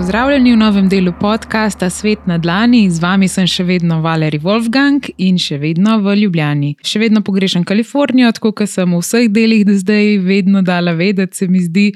[0.00, 5.04] Pozdravljeni v novem delu podcasta Svet na Dlani, z vami sem še vedno Valerij Wolfgang
[5.20, 6.70] in še vedno v Ljubljani.
[6.80, 11.42] Še vedno pogrešam Kalifornijo, tako kot sem v vseh delih do zdaj vedno dala vedeti,
[11.42, 11.90] se mi zdi,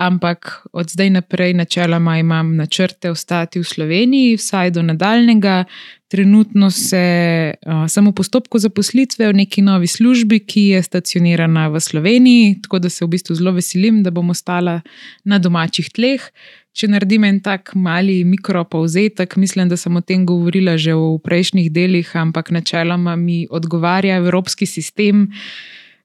[0.00, 5.66] ampak od zdaj naprej načeloma imam načrte ostati v Sloveniji, vsaj do nadaljnega.
[6.10, 11.78] Trenutno se, uh, sem v postopku zaposlitve v neki novi službi, ki je stacionirana v
[11.78, 14.80] Sloveniji, tako da se v bistvu zelo veselim, da bom ostala
[15.22, 16.24] na domačih tleh.
[16.70, 21.70] Če naredim en tak mali mikropovzetek, mislim, da sem o tem govorila že v prejšnjih
[21.72, 25.28] delih, ampak načeloma mi odgovarja evropski sistem.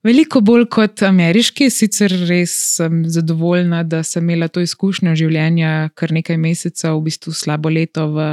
[0.05, 6.13] Veliko bolj kot ameriški, sicer res sem zadovoljna, da sem imela to izkušnjo življenja kar
[6.13, 8.27] nekaj mesecev, v bistvu slabo leto v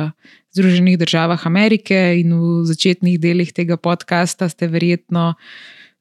[0.52, 5.32] Združenih državah Amerike in v začetnih delih tega podcasta ste verjetno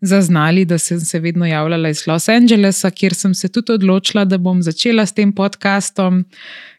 [0.02, 4.38] zaznali, da sem se vedno javljala iz Los Angelesa, kjer sem se tudi odločila, da
[4.38, 6.26] bom začela s tem podcastom.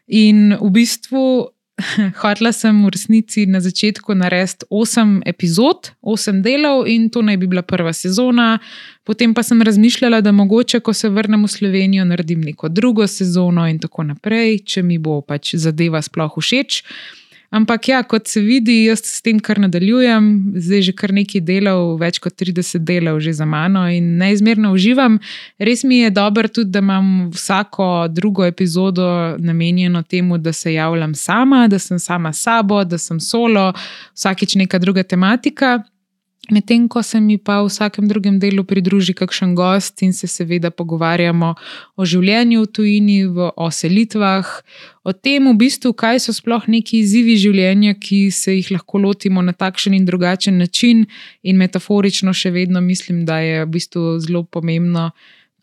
[0.07, 1.47] In v bistvu
[2.21, 7.47] hotela sem v resnici na začetku narediti osem epizod, osem delov, in to naj bi
[7.47, 8.59] bila prva sezona.
[9.03, 13.67] Potem pa sem razmišljala, da mogoče, ko se vrnem v Slovenijo, naredim neko drugo sezono
[13.67, 16.83] in tako naprej, če mi bo pač zadeva sploh všeč.
[17.53, 21.99] Ampak, ja, kot se vidi, jaz s tem, kar nadaljujem, zdaj že kar nekaj delov,
[22.01, 25.19] več kot 30 delov že za mano in neizmerno uživam.
[25.61, 29.05] Res mi je dobro tudi, da imam vsako drugo epizodo
[29.37, 33.69] namenjeno temu, da se javljam sama, da sem sama sabo, da sem solo,
[34.15, 35.83] vsakeč neka druga tematika.
[36.51, 40.71] Medtem ko se mi pa v vsakem drugem delu pridruži kakšen gost in se seveda
[40.75, 41.53] pogovarjamo
[41.95, 43.19] o življenju v tujini,
[43.55, 44.49] o selitvah,
[45.07, 49.39] o tem, v bistvu, kaj so sploh neki izzivi življenja, ki se jih lahko lotimo
[49.39, 51.05] na takšen in drugačen način,
[51.47, 55.13] in metaforično še vedno mislim, da je v bistvu zelo pomembno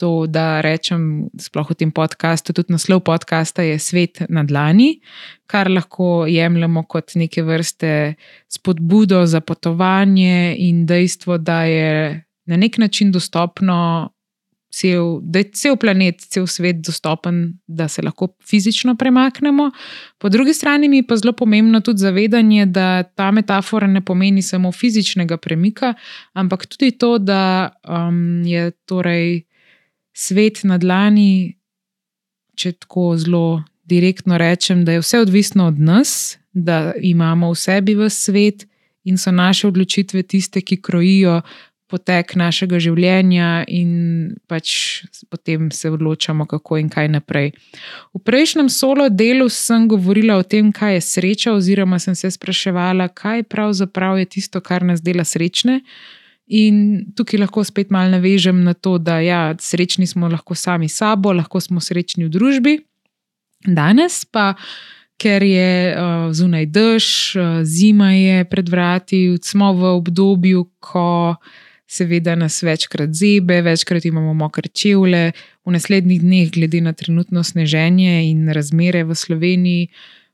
[0.00, 5.02] to, da rečem, sploh v tem podkastu, tudi naslov podcasta je Svet na dlani,
[5.44, 8.16] kar lahko jemljemo kot neke vrste
[8.48, 14.10] spodbudo za potovanje in dejstvo, da je na nek način dostopno.
[14.70, 19.64] Cel, da je cel planet, cel svet dostopen, da se lahko fizično premaknemo.
[20.18, 24.42] Po drugi strani mi je pa zelo pomembno tudi zavedanje, da ta metafora ne pomeni
[24.46, 25.94] samo fizičnega premika,
[26.38, 29.49] ampak tudi to, da um, je torej
[30.20, 31.56] svet na dlani,
[32.54, 37.96] če tako zelo direktno rečem, da je vse odvisno od nas, da imamo v sebi
[37.98, 38.66] v svet
[39.04, 41.40] in so naše odločitve tiste, ki krojijo
[41.90, 47.50] potek našega življenja, in pač potem se odločamo, kako in kaj naprej.
[48.14, 53.10] V prejšnjem solo delu sem govorila o tem, kaj je sreča, oziroma sem se spraševala,
[53.10, 55.80] kaj pravzaprav je tisto, kar nas dela srečne.
[56.50, 60.98] In tukaj lahko spet malo navežem na to, da ja, srečni smo lahko sami s
[60.98, 62.74] sabo, lahko smo srečni v družbi.
[63.66, 64.54] Danes pa,
[65.20, 67.06] ker je uh, zunaj dež,
[67.36, 71.36] uh, zima je pred vrati, smo v obdobju, ko
[71.90, 75.32] seveda nas večkrat zebe, večkrat imamo mokre čevlje,
[75.66, 79.90] v naslednjih dneh, glede na trenutno sneženje in razmere v Sloveniji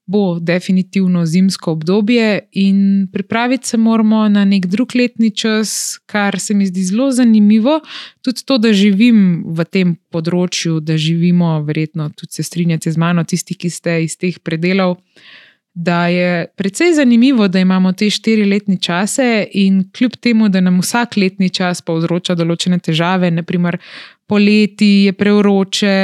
[0.07, 6.55] bo definitivno zimsko obdobje in pripraviti se moramo na nek drug letni čas, kar se
[6.55, 7.81] mi zdi zelo zanimivo.
[8.23, 13.25] Tudi to, da živim v tem področju, da živimo, verjetno tudi se strinjate z mano,
[13.25, 14.97] tisti, ki ste iz teh predelov
[15.79, 20.79] da je precej zanimivo, da imamo te štiri letne čase in kljub temu, da nam
[20.81, 23.77] vsak letni čas povzroča določene težave, naprimer
[24.27, 25.97] poleti je preuroče,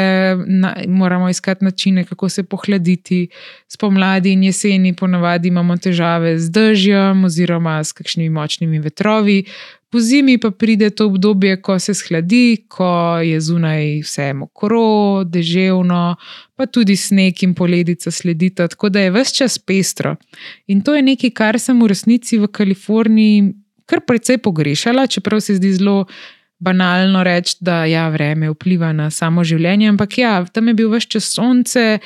[0.47, 3.29] na, moramo iskati načine, kako se pohladiti,
[3.69, 9.45] spomladi in jeseni ponavadi imamo težave z držjem oziroma s kakšnimi močnimi vetrovi.
[9.91, 16.17] Po zimi pa pride to obdobje, ko se shladi, ko je zunaj vse mokro, deževno,
[16.57, 20.17] pa tudi sneg in poledica sledita, tako da je vse čas pestro.
[20.67, 23.53] In to je nekaj, kar sem v resnici v Kaliforniji
[23.87, 26.07] kar precej pogrešala, čeprav se zdi zelo
[26.63, 31.11] banalno reči, da ja, vreme vpliva na samo življenje, ampak ja, tam je bil vse
[31.17, 31.99] čas sonce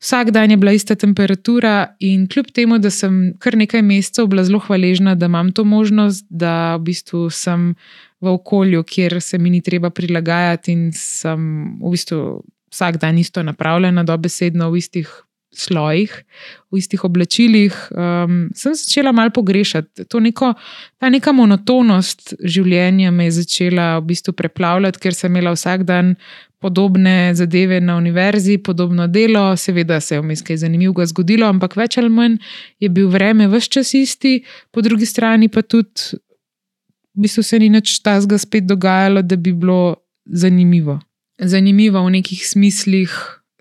[0.00, 4.44] vsak dan je bila ista temperatura, in kljub temu, da sem kar nekaj mesecev bila
[4.44, 7.74] zelo hvaležna, da imam to možnost, da v bistvu sem
[8.20, 11.40] v okolju, kjer se mi ni treba prilagajati in sem
[11.80, 12.42] v bistvu
[12.72, 15.10] vsak dan isto napravljena, dobesedno v istih.
[15.56, 16.12] Slojih,
[16.72, 20.04] v istih oblačilih, um, sem začela malo pogrešati.
[20.20, 20.52] Neko,
[21.00, 26.14] ta neka monotonost življenja me je začela v bistvu preplavljati, ker sem imela vsak dan
[26.60, 31.98] podobne zadeve na univerzi, podobno delo, seveda se je vmes kaj zanimivega zgodilo, ampak več
[32.00, 32.38] ali manj
[32.80, 34.40] je bil vreme vse čas isti,
[34.72, 36.16] po drugi strani pa tudi,
[37.16, 40.98] v bistvu se ni nič tazga spet dogajalo, da bi bilo zanimivo.
[41.38, 43.12] Zanimivo v nekih smislih,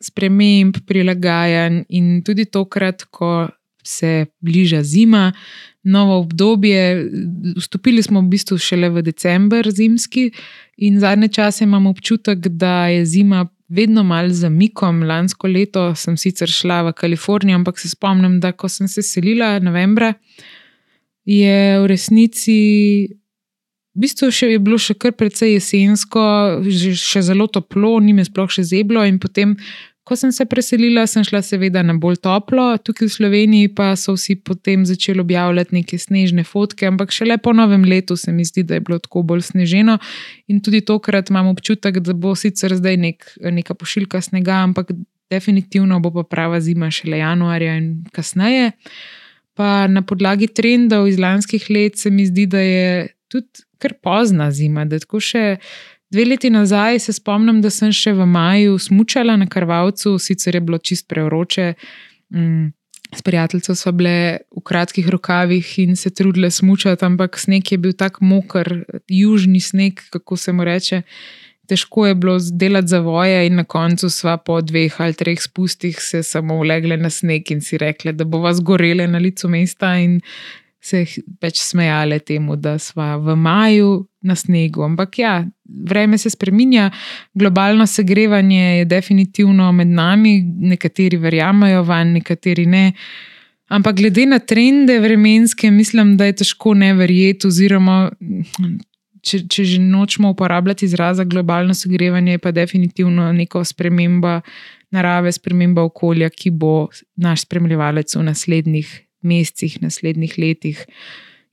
[0.06, 3.48] sprememb, prilagajanj in tudi tokrat, ko
[3.86, 5.32] se bliža zima,
[5.84, 7.10] novo obdobje.
[7.58, 10.32] Vstopili smo v bistvu šele v decembr zimski
[10.78, 13.48] in zadnje čase imam občutek, da je zima.
[13.68, 15.00] Vedno malo zamikom.
[15.10, 19.60] Lansko leto sem sicer šla v Kalifornijo, ampak se spomnim, da ko sem se selila
[19.60, 20.14] novembra,
[21.26, 22.60] je v resnici,
[23.96, 26.22] v bistvu še je bilo še kar precej jesensko,
[26.70, 29.02] še zelo toplo, ni me sploh še zeblo.
[29.08, 29.56] In potem,
[30.06, 34.14] Ko sem se preselila, sem šla seveda na bolj toplo, tukaj v Sloveniji pa so
[34.14, 38.62] vsi potem začeli objavljati neke snežne fotke, ampak šele po novem letu se mi zdi,
[38.64, 39.98] da je bilo tako bolj sneženo.
[40.48, 44.94] In tudi tokrat imam občutek, da bo sicer zdaj nek, neka pošiljka snega, ampak
[45.34, 48.76] definitivno bo pa prava zima šele januarja in kasneje.
[49.58, 54.52] Pa na podlagi trendov iz lanskih let se mi zdi, da je tudi kar pozna
[54.52, 55.56] zima, da tako še.
[56.12, 60.62] Dve leti nazaj se spomnim, da sem še v maju smučala na Karvalcu, sicer je
[60.62, 61.74] bilo čist preuroče.
[62.34, 62.74] Mm,
[63.16, 67.94] s prijateljico smo bile v kratkih rokavih in se trudile smučati, ampak sneg je bil
[67.94, 71.02] tako moker, južni sneg, kako se mu reče.
[71.68, 75.98] Težko je bilo delati za voje, in na koncu sva po dveh ali treh spustih
[76.02, 79.96] se samo ulegle na sneg in si rekle, da bo vas gorele na licu mesta.
[79.98, 80.20] In
[80.86, 81.06] se
[81.42, 84.84] več smejale temu, da smo v maju na snegu.
[84.86, 86.92] Ampak ja, vreme se spremenja,
[87.34, 92.92] globalno segrevanje je definitivno med nami, nekateri verjamajo van, nekateri ne.
[93.68, 98.12] Ampak glede na trende vremenske, mislim, da je težko ne verjeti, oziroma
[99.26, 104.42] če, če že nočemo uporabljati izraza globalno segrevanje, je pa definitivno neka sprememba
[104.94, 108.92] narave, sprememba okolja, ki bo naš spremljevalec v naslednjih
[109.26, 110.86] mesecih, naslednjih letih.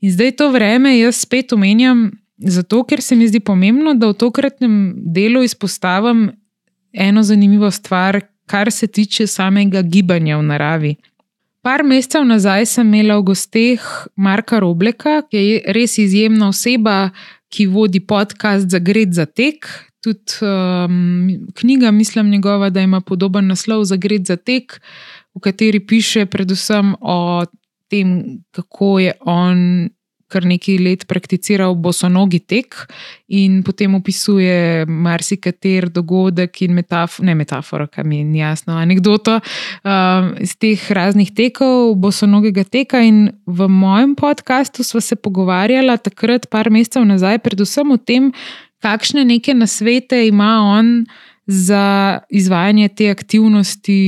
[0.03, 2.11] In zdaj to vreme jaz spet omenjam,
[2.47, 6.31] zato ker se mi zdi pomembno, da v tokratnem delu izpostavim
[6.93, 10.95] eno zanimivo stvar, kar se tiče samega gibanja v naravi.
[11.63, 13.83] Par mesecev nazaj sem imela v gosteh
[14.17, 17.13] Marka Robleka, ki je res izjemna oseba,
[17.53, 19.69] ki vodi podcast za Gred za tek.
[20.03, 24.81] Tudi um, knjiga, mislim, njegova, da ima podoben naslov za Gred za tek,
[25.35, 27.45] v kateri piše predvsem o
[27.89, 29.89] tem, kako je on
[30.33, 32.77] kar nekaj let prakticiral bosonogi tek
[33.29, 40.57] in potem opisuje marsikater dogodek in metafora, ne metafora, kam je jasno, anekdoto um, iz
[40.57, 43.03] teh raznih tekov, bosonogega teka.
[43.05, 48.33] In v mojem podkastu smo se pogovarjali takrat, par mesecev nazaj, predvsem o tem,
[48.83, 51.05] kakšne neke nasvete ima on
[51.47, 53.99] za izvajanje te aktivnosti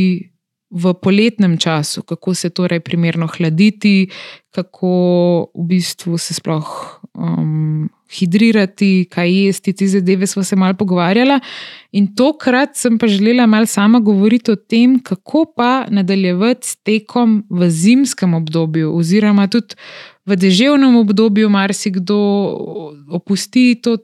[0.74, 4.10] v poletnem času, kako se torej primerno hladiti,
[4.50, 4.90] kako
[5.54, 6.66] v bistvu se sploh
[7.14, 11.38] um, hidrirati, kaj jesti, te zadeve smo se malo pogovarjali.
[11.92, 17.44] In tokrat sem pa želela malo sama govoriti o tem, kako pa nadaljevati s tekom
[17.50, 19.78] v zimskem obdobju, oziroma tudi
[20.26, 22.18] v deževnem obdobju, marsikdo
[23.14, 23.98] opusti to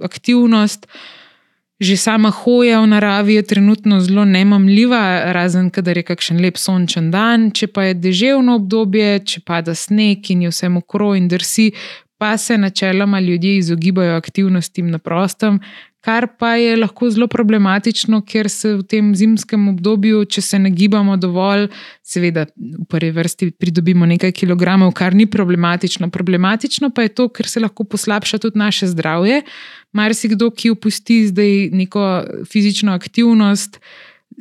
[0.00, 0.86] aktivnost.
[1.80, 7.08] Že sama hoja v naravi je trenutno zelo nemamljiva, razen kadar je kakšen lep sončen
[7.10, 7.48] dan.
[7.56, 11.70] Če pa je deževno obdobje, če pada sneg in je vse mokro in drsi,
[12.20, 15.60] pa se načeloma ljudje izogibajo aktivnostim na prostem,
[16.00, 20.70] kar pa je lahko zelo problematično, ker se v tem zimskem obdobju, če se ne
[20.72, 21.68] gibamo dovolj,
[22.02, 26.08] seveda v prvi vrsti pridobimo nekaj kilogramov, kar ni problematično.
[26.10, 29.42] Problematično pa je to, ker se lahko poslabša tudi naše zdravje.
[29.92, 32.06] Mar si kdo, ki opusti zdaj neko
[32.48, 33.76] fizično aktivnost.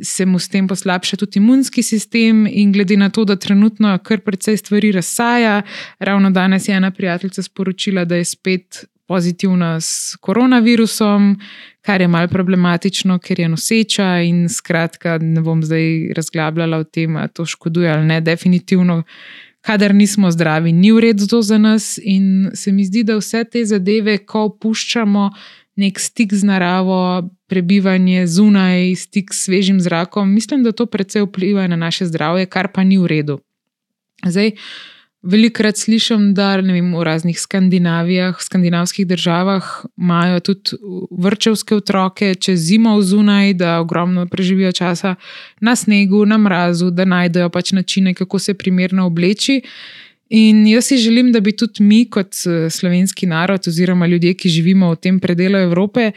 [0.05, 4.21] Se mu s tem poslabša tudi imunski sistem, in glede na to, da trenutno kar
[4.23, 5.61] precej stvari razsaja,
[5.99, 11.33] ravno danes je ena prijateljica sporočila, da je spet pozitivna s koronavirusom,
[11.81, 14.09] kar je malo problematično, ker je noseča.
[14.21, 18.21] In skratka, ne bom zdaj razglabljala o tem, ali to škoduje ali ne.
[18.21, 19.01] Definitivno,
[19.65, 21.97] kadar nismo zdravi, ni v redu to za nas.
[22.03, 25.29] In se mi zdi, da vse te zadeve, ko opuščamo
[25.79, 27.01] nek stik z naravo,
[27.49, 32.69] prebivanje zunaj, stik s svežim zrakom, mislim, da to predvsej vpliva na naše zdravje, kar
[32.75, 33.39] pa ni v redu.
[34.27, 34.51] Zdaj,
[35.21, 39.65] Velikrat slišim, da vem, v raznih skandinavskih državah
[39.97, 40.77] imajo tudi
[41.11, 45.15] vrčevske otroke čez zimo zunaj, da ogromno preživijo časa
[45.59, 49.61] na snegu, na mrazu, da najdejo pač načine, kako se primerno obleči.
[50.29, 54.49] In jaz si želim, da bi tudi mi, kot eh, slovenski narod, oziroma ljudje, ki
[54.49, 56.11] živimo v tem predelu Evrope,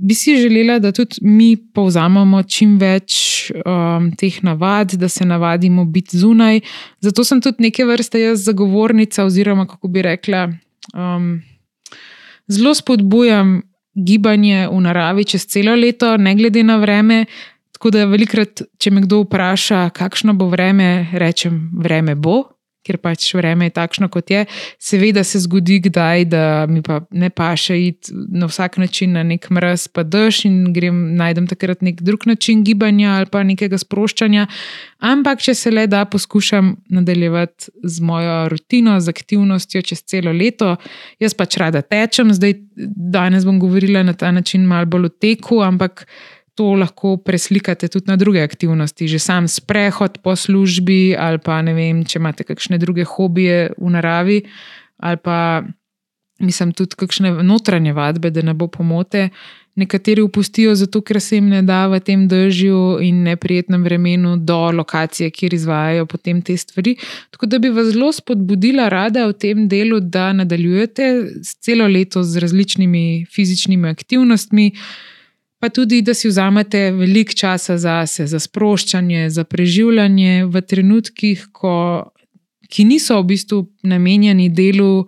[0.00, 3.14] bi si želela, da tudi mi povzamemo čim več
[3.52, 6.60] um, teh navad, da se navadimo biti zunaj.
[7.00, 10.46] Zato sem tudi neke vrste jaz zagovornica, oziroma kako bi rekla,
[10.94, 11.42] um,
[12.48, 13.60] zelo spodbujam
[13.94, 17.24] gibanje v naravi čez celo leto, ne glede na vreme.
[17.76, 22.42] Tako da velikrat, če me kdo vpraša, kakšno bo vreme, rečem, vreme bo,
[22.86, 24.44] ker pač vreme je takšno, kot je.
[24.80, 29.50] Seveda se zgodi, kdaj, da mi pa ne paše iti na vsak način na nek
[29.50, 34.46] mraz, pa dež in grem najdem takrat nek drug način gibanja ali pa nekega sproščanja.
[35.00, 40.74] Ampak, če se le da, poskušam nadaljevati z mojo rutino, z aktivnostjo čez celo leto.
[41.20, 45.60] Jaz pač rada tečem, zdaj danes bom govorila na ta način malo bolj o teku,
[45.64, 46.06] ampak
[46.60, 51.72] to lahko preslikate tudi na druge aktivnosti, že sam sprehod po službi, ali pa ne
[51.72, 54.42] vem, če imate kakšne druge hobije v naravi,
[55.00, 55.64] ali pa
[56.44, 59.30] mislim tudi kakšne notranje vadbe, da ne bo pomote.
[59.80, 64.58] Nekateri upustijo zato, ker se jim ne da v tem držju in neprijetnem vremenu do
[64.76, 66.98] lokacije, kjer izvajajo potem te stvari.
[67.30, 71.08] Tako da bi vas zelo spodbudila rada v tem delu, da nadaljujete
[71.64, 74.74] celo leto z različnimi fizičnimi aktivnostmi
[75.60, 81.44] pa tudi, da si vzamete veliko časa za se, za sproščanje, za preživljanje v trenutkih,
[81.52, 81.74] ko,
[82.72, 85.04] ki niso v bistvu namenjeni delu,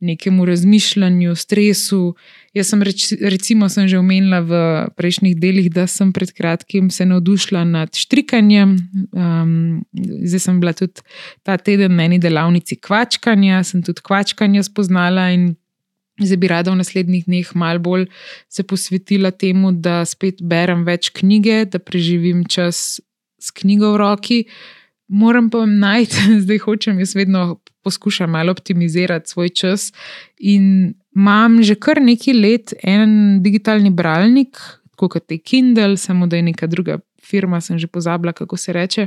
[0.00, 2.14] nekemu razmišljanju, stresu.
[2.54, 4.52] Jaz sem, reč, recimo, sem že omenila v
[4.96, 8.76] prejšnjih delih, da sem pred kratkim se navdušila nad štrikanjem.
[9.12, 9.84] Um,
[10.22, 11.02] zdaj sem bila tudi
[11.42, 15.54] ta teden na eni delavnici kvačkanja, sem tudi kvačkanje spoznala in
[16.16, 18.06] Zdaj bi rada v naslednjih dneh malo bolj
[18.48, 23.00] se posvetila temu, da spet berem več knjige, da preživim čas
[23.36, 24.38] s knjigo v roki.
[25.08, 29.92] Moram pa najti, zdaj hočem, jaz vedno poskušam malo optimizirati svoj čas.
[30.38, 34.56] In imam že kar nekaj let en digitalni bralnik,
[34.96, 39.06] kot je Kindle, samo da je neka druga firma, sem že pozabila, kako se reče.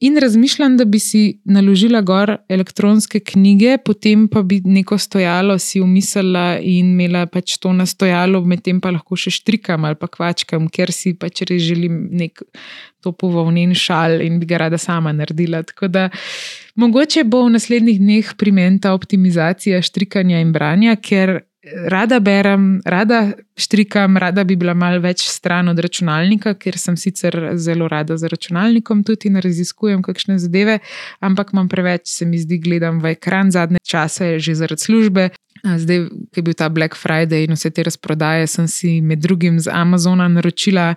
[0.00, 5.80] In razmišljam, da bi si naložila gor elektronske knjige, potem pa bi neko stojalo si
[5.80, 10.66] umislila in imela pač to na stojalo, medtem pa lahko še štrikam ali pa kvačkam,
[10.68, 12.42] ker si pač res želim nek
[13.06, 15.62] to povovnen šal in bi ga rada sama naredila.
[15.62, 16.08] Tako da
[16.74, 21.38] mogoče bo v naslednjih dneh primenta optimizacija štrikanja in branja, ker
[21.72, 27.36] rada berem, rada štrikam, rada bi bila malo več stran od računalnika, ker sem sicer
[27.60, 30.78] zelo rada za računalnikom tudi in raziskujem kakšne zadeve,
[31.24, 35.28] ampak imam preveč, se mi zdi, gledam v ekran zadnje čase, že zaradi službe.
[35.64, 39.56] Zdaj, ki je bil ta Black Friday in vse te razprodaje, sem si med drugim
[39.60, 40.92] z Amazona naročila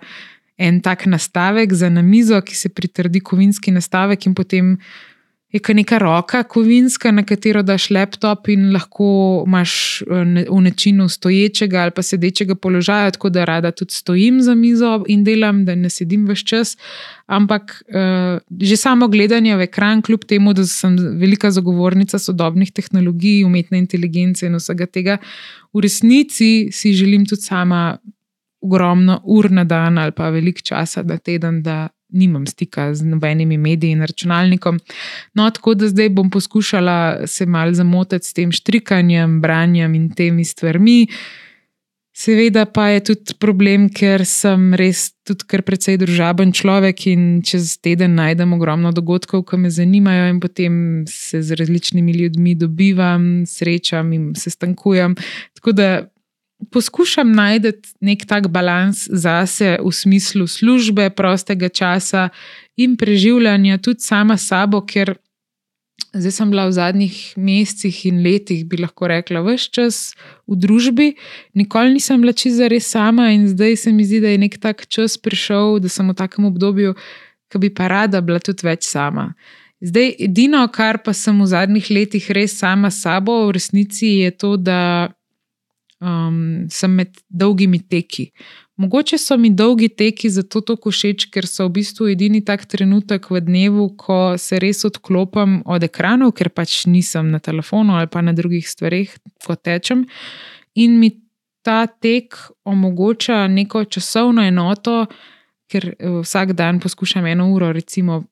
[0.58, 4.76] en tak nastavek za na mizo, ki se pritrdi kovinski nastavek in potem
[5.52, 11.08] je kot neka roka kovinska, na katero daš laptop in lahko imaš eh, v načinu
[11.08, 15.74] stoječega ali pa sedečega položaja, tako da rada tudi stojim za mizo in delam, da
[15.74, 16.76] ne sedim več čas.
[17.26, 23.44] Ampak uh, že samo gledanje v ekran, kljub temu, da sem velika zagovornica sodobnih tehnologij,
[23.44, 25.18] umetne inteligence in vsega tega,
[25.72, 27.98] v resnici si želim tudi sama
[28.64, 33.58] ogromno ur na dan ali pa veliko časa na teden, da nimam stika z nobenimi
[33.58, 34.80] mediji in računalnikom.
[35.34, 40.44] No, tako da zdaj bom poskušala se mal zamotiti s tem štrikanjem, branjem in temi
[40.44, 41.06] stvarmi.
[42.18, 47.76] Seveda pa je tudi problem, ker sem res tudi kar precej družaben človek in čez
[47.78, 50.72] teden najdem ogromno dogodkov, ki me zanimajo, in potem
[51.06, 55.14] se z različnimi ljudmi dobivam, srečam in se stankujem.
[55.60, 55.90] Tako da
[56.72, 62.28] poskušam najti nek tak balans zase v smislu službe, prostega časa
[62.76, 65.14] in preživljanja tudi sama sabo, ker
[66.14, 69.96] zdaj sem bila v zadnjih mesecih in letih, bi lahko rekla, vse čas
[70.48, 71.08] v družbi,
[71.54, 74.86] nikoli nisem bila čisto res sama in zdaj se mi zdi, da je nek tak
[74.86, 76.94] čas prišel, da sem v takem obdobju,
[77.48, 79.32] ki bi pa rada bila tudi več sama.
[79.78, 84.30] Zdaj, edino, kar pa sem v zadnjih letih res sama s sabo, v resnici je
[84.34, 85.14] to, da
[86.00, 88.30] um, sem med dolgimi teki.
[88.78, 93.26] Mogoče so mi dolgi teki zato tako všeč, ker so v bistvu edini tak trenutek
[93.30, 98.22] v dnevu, ko se res odklopim od ekranov, ker pač nisem na telefonu ali pa
[98.22, 100.06] na drugih stvareh, ko tečem.
[100.78, 101.10] In mi
[101.66, 105.06] ta tek omogoča neko časovno enoto,
[105.66, 108.24] ker eh, vsak dan poskušam eno uro, recimo.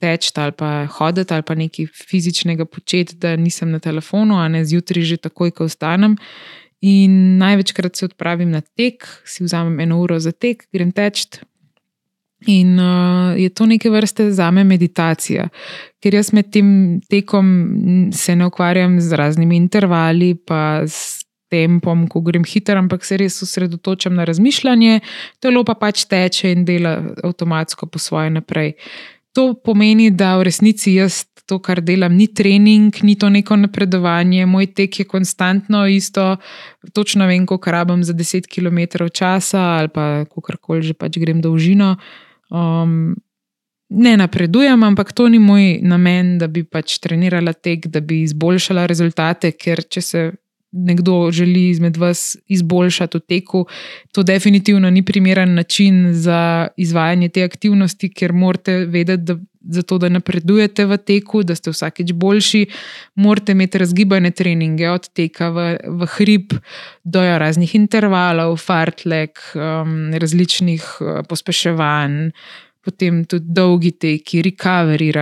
[0.00, 4.64] Teč ali pa hoditi ali pa nekaj fizičnega početi, da nisem na telefonu, a ne
[4.64, 6.16] zjutraj, že takoj, ko vstanem.
[6.82, 11.28] In največkrat se odpravim na tek, si vzamem eno uro za tek, grem teč.
[12.50, 15.46] In uh, je to neke vrste za me meditacija,
[16.02, 21.22] ker jaz med tem tekom se ne ukvarjam z raznimi intervali, pa s
[21.52, 25.02] tempom, ko grem hitro, ampak se res osredotočam na razmišljanje,
[25.42, 28.74] telo pa pač teče in dela avtomatsko po svoje naprej.
[29.36, 34.46] To pomeni, da v resnici jaz to, kar delam, ni trening, ni to neko napredovanje,
[34.48, 36.36] moj tek je konstantno isto,
[36.96, 41.42] točno vem, koliko rabim za 10 km časa ali pa kako koli že pač grem
[41.44, 41.96] dolžino.
[42.48, 43.14] Um,
[43.92, 48.86] ne napredujem, ampak to ni moj namen, da bi pač trenirala tek, da bi izboljšala
[48.88, 50.30] rezultate, ker če se
[50.72, 53.66] nekdo želi izmed vas izboljšati v teku,
[54.12, 59.36] to definitivno ni primeren način za izvajanje te aktivnosti, ker morate vedeti, da.
[59.70, 62.66] Zato, da napredujete v teku, da ste vsakeč boljši,
[63.14, 66.56] morate imeti razgibane treninge, od teka v, v hrib
[67.04, 72.32] do raznih intervalov, fartlek, um, različnih uh, pospeševanj,
[72.82, 75.12] potem tudi dolgi teki, recovery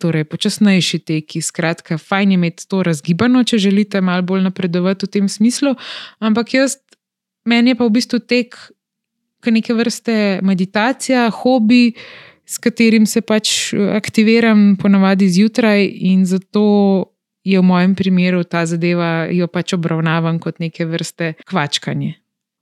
[0.00, 1.42] torej počasnejši teki.
[1.44, 5.74] Skratka, fajn je imeti to razgibano, če želite malo bolj napredovati v tem smislu.
[6.24, 6.78] Ampak jaz,
[7.44, 8.56] meni je pa v bistvu tek,
[9.44, 11.92] kot neke vrste meditacija, hobi,
[12.46, 17.10] s katerim se pač aktiviram, ponavadi zjutraj in zato.
[17.44, 22.14] Je v mojem primeru ta zadeva, jo pač obravnavam kot neke vrste kvačkanje.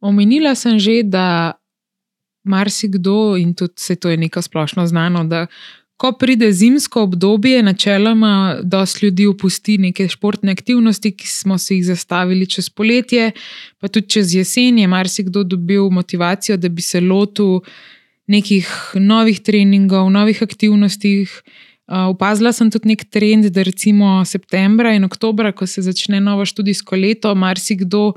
[0.03, 1.53] Omenila sem že, da
[2.43, 5.47] marsikdo, in tudi se to je nekaj splošno znano, da
[6.03, 11.85] ko pride zimsko obdobje, načeloma dosti ljudi opusti neke športne aktivnosti, ki smo si jih
[11.87, 13.31] zastavili čez poletje,
[13.79, 17.61] pa tudi čez jesen je marsikdo dobil motivacijo, da bi se lotil
[18.27, 21.27] nekih novih treningov, novih aktivnosti.
[22.11, 26.97] Upazila sem tudi nek trend, da recimo septembra in oktobra, ko se začne novo študijsko
[26.97, 28.13] leto, marsikdo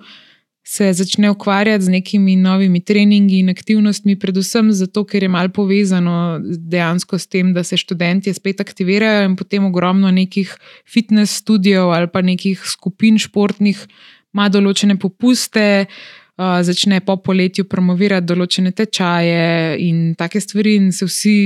[0.66, 6.40] se začne ukvarjati z nekimi novimi treningi in aktivnostmi, predvsem zato, ker je malo povezano
[6.42, 10.56] dejansko s tem, da se študenti spet aktivirajo in potem ogromno nekih
[10.90, 13.86] fitness studijev ali pa nekih skupin športnih
[14.34, 15.86] ima določene popuste.
[15.86, 21.38] Uh, začne po poletju promovirati določene tečaje in take stvari, in se vsi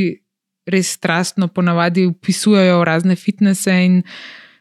[0.69, 4.01] res strastno, ponavadi, upisujejo v razne fitnese, in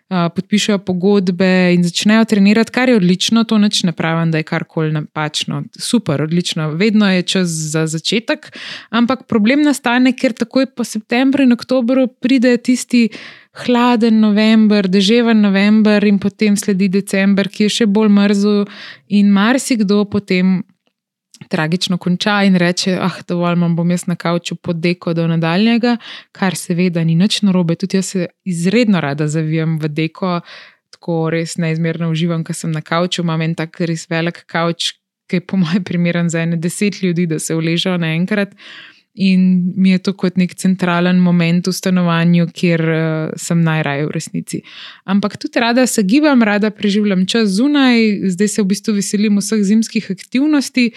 [0.08, 4.92] podpišejo pogodbe in začnejo trenirati, kar je odlično, to neč ne pravim, da je karkoli
[4.92, 5.62] napačno.
[5.78, 8.52] Super, odlično, vedno je čas za začetek,
[8.90, 13.08] ampak problem nastane, ker takoj po septembru in oktobru pride tisti
[13.66, 18.64] hladen november, deževen november in potem sledi december, ki je še bolj mrzel
[19.08, 20.62] in marsikdo potem
[21.48, 25.96] tragično konča in reče: Ah, dovolj imam, bom jaz na kavču pod deko do nadaljnega,
[26.32, 27.74] kar seveda ni nič narobe.
[27.74, 30.40] Tudi jaz se izredno rada zavijem v deko,
[30.90, 33.22] tako res neizmerno uživam, ker sem na kavču.
[33.22, 34.92] Imam en tak res velik kavč,
[35.28, 38.54] ki je po mojem primeren za ene deset ljudi, da se uležejo naenkrat.
[39.20, 44.12] In mi je to kot nek centralen moment v stanovanju, kjer uh, sem najraje v
[44.14, 44.60] resnici.
[45.10, 47.98] Ampak tudi rada se gibam, rada preživljam čas zunaj,
[48.30, 50.92] zdaj se v bistvu veselim vseh zimskih aktivnosti.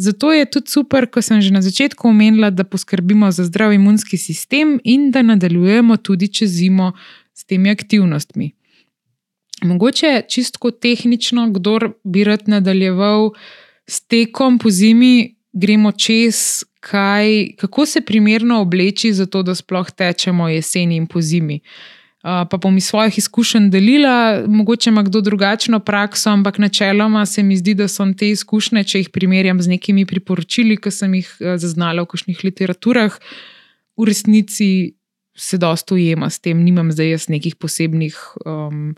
[0.00, 4.16] Zato je tudi super, ko sem že na začetku omenila, da poskrbimo za zdrav imunski
[4.16, 6.94] sistem in da nadaljujemo tudi čez zimo
[7.34, 8.54] s temi aktivnostmi.
[9.68, 13.30] Mogoče čistko tehnično, kdo bi rad nadaljeval
[13.86, 20.48] s tekom po zimi, gremo čez kaj, kako se primerno obleči, zato da sploh tečemo
[20.48, 21.60] jeseni in po zimi.
[22.22, 27.56] Pa bom iz svojih izkušenj delila, mogoče ima kdo drugačno prakso, ampak načeloma se mi
[27.56, 32.02] zdi, da so te izkušnje, če jih primerjam z nekimi priporočili, ki sem jih zaznala
[32.02, 33.18] v kakšnih literaturah,
[33.96, 34.70] v resnici
[35.36, 38.18] se dosta ujema s tem, nimam zdaj jaz nekih posebnih.
[38.46, 38.96] Um,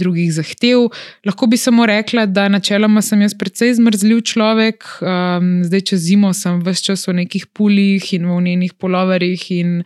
[0.00, 0.88] drugih zahtev.
[1.26, 6.32] Lahko bi samo rekla, da načeloma sem jaz precej zmrzljiv človek, um, zdaj čez zimo
[6.36, 9.80] sem vse čas v nekih pulih in v njenih poloverjih in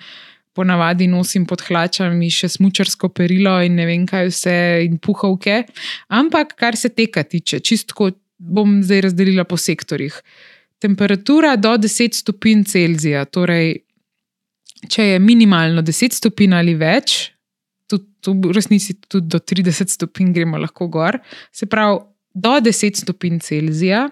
[0.55, 5.65] ponavadi nosim pod hlačami še smočarsko perilo in ne vem kaj vse in puhovke.
[6.15, 10.15] Ampak kar se teka tiče, čistko bom zdaj razdelila po sektorjih.
[10.83, 13.81] Temperatura do 10 stopinj Celzija, torej.
[14.91, 17.34] Če je minimalno 10 stopinj ali več,
[18.25, 21.21] tudi v resnici tudi do 30 stopinj gremo lahko gor,
[21.53, 22.01] se pravi
[22.35, 24.09] do 10 stopinj Celzija.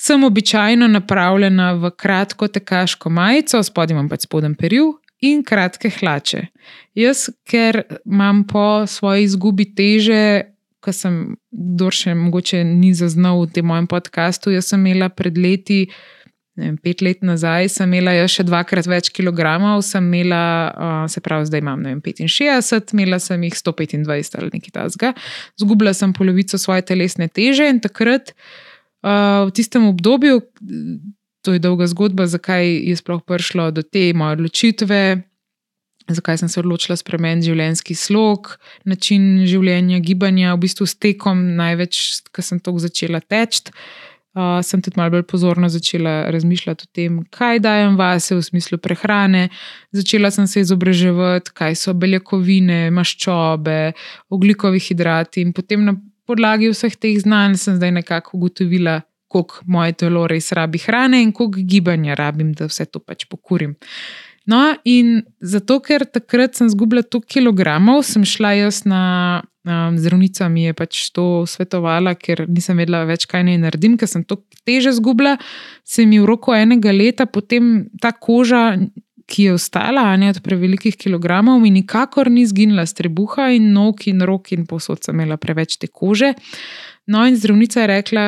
[0.00, 6.46] Sem običajno napravljena v kratko tekaško majico, spodaj imam pač spoden peril in kratke hlače.
[6.96, 10.22] Jaz, ker imam po svoji izgubi teže,
[10.80, 11.18] kar sem,
[11.52, 15.82] kdo še mogoče ni zaznal v tem mojem podkastu, jaz sem imela pred leti
[16.60, 21.48] vem, pet let nazaj sem imela še dvakrat več kilogramov, sem imela, uh, se pravi,
[21.48, 25.14] zdaj imam vem, 65, imela sem jih 125 ali nekaj tasga.
[25.60, 30.42] Zgubila sem polovico svoje telesne teže in takrat uh, v tistem obdobju,
[31.40, 35.00] to je dolga zgodba, zakaj je sploh prišlo do te moje odločitve.
[36.10, 38.56] Zakaj sem se odločila spremeniti življenjski slog,
[38.88, 42.00] način življenja, gibanja, v bistvu s tekom, največ,
[42.34, 43.70] ker sem to začela teči
[44.62, 49.48] sem tudi malo bolj pozorno začela razmišljati o tem, kaj dajem vase v smislu prehrane.
[49.92, 53.92] Začela sem se izobraževati, kaj so beljakovine, maščobe,
[54.30, 55.42] ogljikovi hidrati.
[55.42, 60.52] In potem na podlagi vseh teh znanj sem zdaj nekako ugotovila, koliko moje telo res
[60.52, 63.76] rabi hrane in koliko gibanja rabim, da vse to pač pokurim.
[64.48, 69.02] No, in zato, ker takrat sem zgubila toliko kilogramov, sem šla jaz na
[69.68, 74.08] um, zdravnica, mi je pač to svetovala, ker nisem vedela več, kaj naj naredim, ker
[74.08, 75.36] sem to teže zgubila.
[75.84, 78.74] Se mi v roku enega leta potem ta koža.
[79.30, 84.24] Ki je ostala, ne od prevelikih kilogramov, mi nikakor ni zginila strebuha in nog in
[84.26, 86.32] rok, in posod sem imela preveč te kože.
[87.06, 88.24] No, in zdravnica je rekla,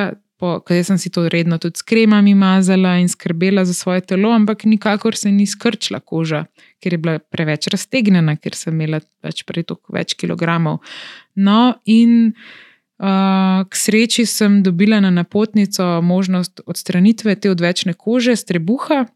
[0.67, 4.65] ker sem si to redno tudi s kremami mazala in skrbela za svoje telo, ampak
[4.65, 6.45] nikakor se ni skrčila koža,
[6.83, 10.81] ker je bila preveč raztegnjena, ker sem imela pač prej toliko več kilogramov.
[11.35, 19.07] No, in uh, k sreči sem dobila na napotnico možnost odstranitve te odvečne kože, strebuha.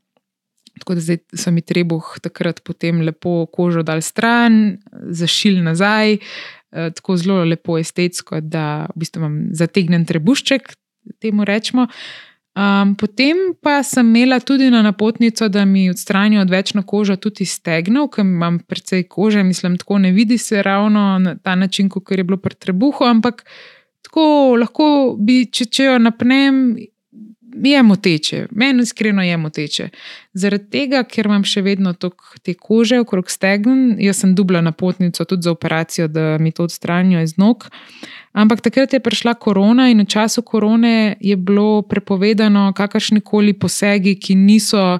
[0.76, 6.18] Tako da so mi trebuh takrat potem lepo kožo dal stran, zašil nazaj,
[6.70, 10.74] tako zelo lepo estetsko, da v bistvu imam zategnen trebušček,
[11.20, 11.86] temu rečemo.
[12.56, 18.08] Um, potem pa sem imela tudi na napotnico, da mi odstranijo odvečno kožo tudi stegnov,
[18.08, 22.24] ker imam precej kože, mislim, tako ne vidi se ravno na ta način, kot je
[22.24, 23.44] bilo pri trebuhu, ampak
[24.02, 26.76] tako lahko bi, če, če jo napnem,
[27.64, 29.88] je moteče, meni iskreno je moteče.
[30.32, 35.24] Zaradi tega, ker imam še vedno toliko te kože okrog stegen, jaz sem dubla napotnico
[35.24, 37.68] tudi za operacijo, da mi to odstranijo iz nog.
[38.36, 44.18] Ampak takrat je prišla korona in v času korone je bilo prepovedano kakršni koli posegi,
[44.20, 44.98] ki niso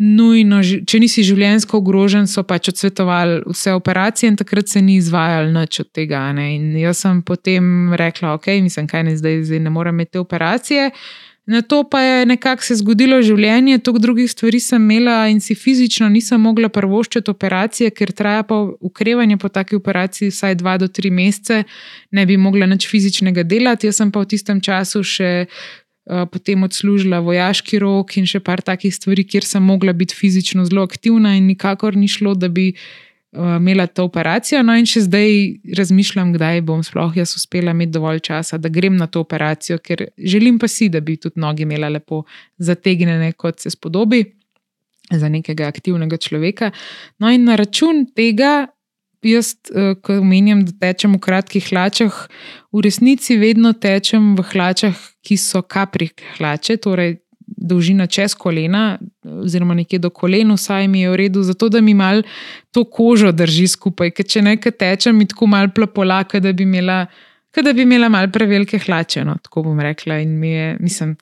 [0.00, 5.52] nujno, če nisi življenjsko ogrožen, so pač odsvetovali vse operacije in takrat se ni izvajalo
[5.52, 6.22] nič od tega.
[6.32, 6.54] Ne?
[6.56, 10.24] In jaz sem potem rekla, ok, mislim, kaj ne zdaj, zdaj ne morem imeti te
[10.24, 10.88] operacije.
[11.50, 15.56] Na to pa je nekako se zgodilo življenje, toliko drugih stvari sem imela in si
[15.58, 20.86] fizično nisem mogla prvoščiti operacije, ker traja pa ukrevanje po taki operaciji vsaj dva do
[20.86, 21.64] tri mesece,
[22.14, 23.90] ne bi mogla nič fizičnega delati.
[23.90, 28.62] Jaz sem pa v tistem času še uh, potem odslužila vojaški rok in še par
[28.62, 32.70] takih stvari, kjer sem mogla biti fizično zelo aktivna in nikakor ni šlo, da bi.
[33.32, 35.28] Eh, imela to operacijo, no in še zdaj
[35.78, 40.08] razmišljam, kdaj bom sploh jaz uspela imeti dovolj časa, da grem na to operacijo, ker
[40.18, 42.24] želim pa si, da bi tudi noge imela lepo
[42.58, 44.24] zategnjene, kot se spodobi
[45.10, 46.72] za nekega aktivnega človeka.
[47.22, 48.66] No in na račun tega.
[49.20, 52.14] Jaz, eh, ko omenjam, da tečem v kratkih hlačah,
[52.72, 57.18] v resnici vedno tečem v hlačah, ki so kapri hlače, torej
[57.56, 61.94] dolžina čez kolena, oziroma nekje do kolena, vsaj mi je v redu, zato da mi
[61.94, 62.22] mal
[62.70, 64.12] to kožo drži skupaj.
[64.16, 67.06] Ker če nekaj teče, mi tako mal plapola, da bi imela,
[67.56, 69.24] da bi imela mal prevelike hlače.
[69.24, 70.22] No, tako bom rekla.
[70.24, 71.16] Mi je, mislim.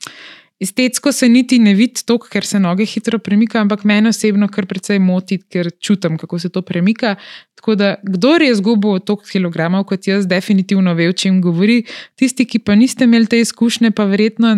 [0.59, 4.67] Estetsko se niti ne vidi to, ker se noge hitro premikajo, ampak meni osebno kar
[4.67, 7.15] precej moti, ker čutim, kako se to premika.
[7.55, 11.85] Tako da, kdo je zgubil toliko kilogramov kot jaz, definitivno ve, o čem govori.
[12.19, 14.57] Tisti, ki pa niste imeli te izkušnje, pa verjetno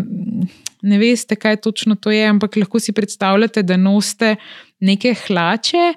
[0.83, 4.37] ne veste, kaj točno to je, ampak lahko si predstavljate, da nosite
[4.81, 5.93] neke hlače,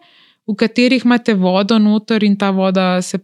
[0.47, 3.19] v katerih imate vodo noter in ta voda se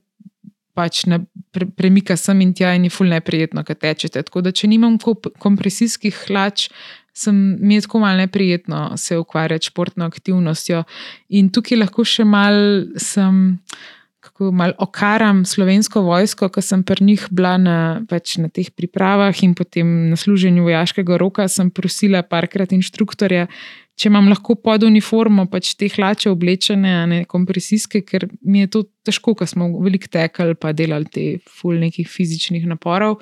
[0.74, 1.20] pač ne
[1.52, 4.24] pre, premika sem in tja in je fulno neprijetno, kaj tečete.
[4.24, 6.70] Tako da, če nimam kompresijskih hlač,
[7.20, 10.84] sem, mi je tako malo neprijetno se ukvarjati s športno aktivnostjo.
[11.36, 12.56] In tukaj lahko še mal
[13.02, 13.60] sem
[14.40, 19.36] kako malo okaram slovensko vojsko, ko sem pri njih bila na, pač na teh pripravah
[19.44, 23.48] in potem na služenju vojaškega roka, sem prosila parkrat inštruktorja,
[24.00, 28.84] če imam lahko pod uniformo pač te hlače oblečene, ne kompresijske, ker mi je to
[29.04, 33.20] težko, ker smo veliko tekali pa delali te ful nekih fizičnih naporov.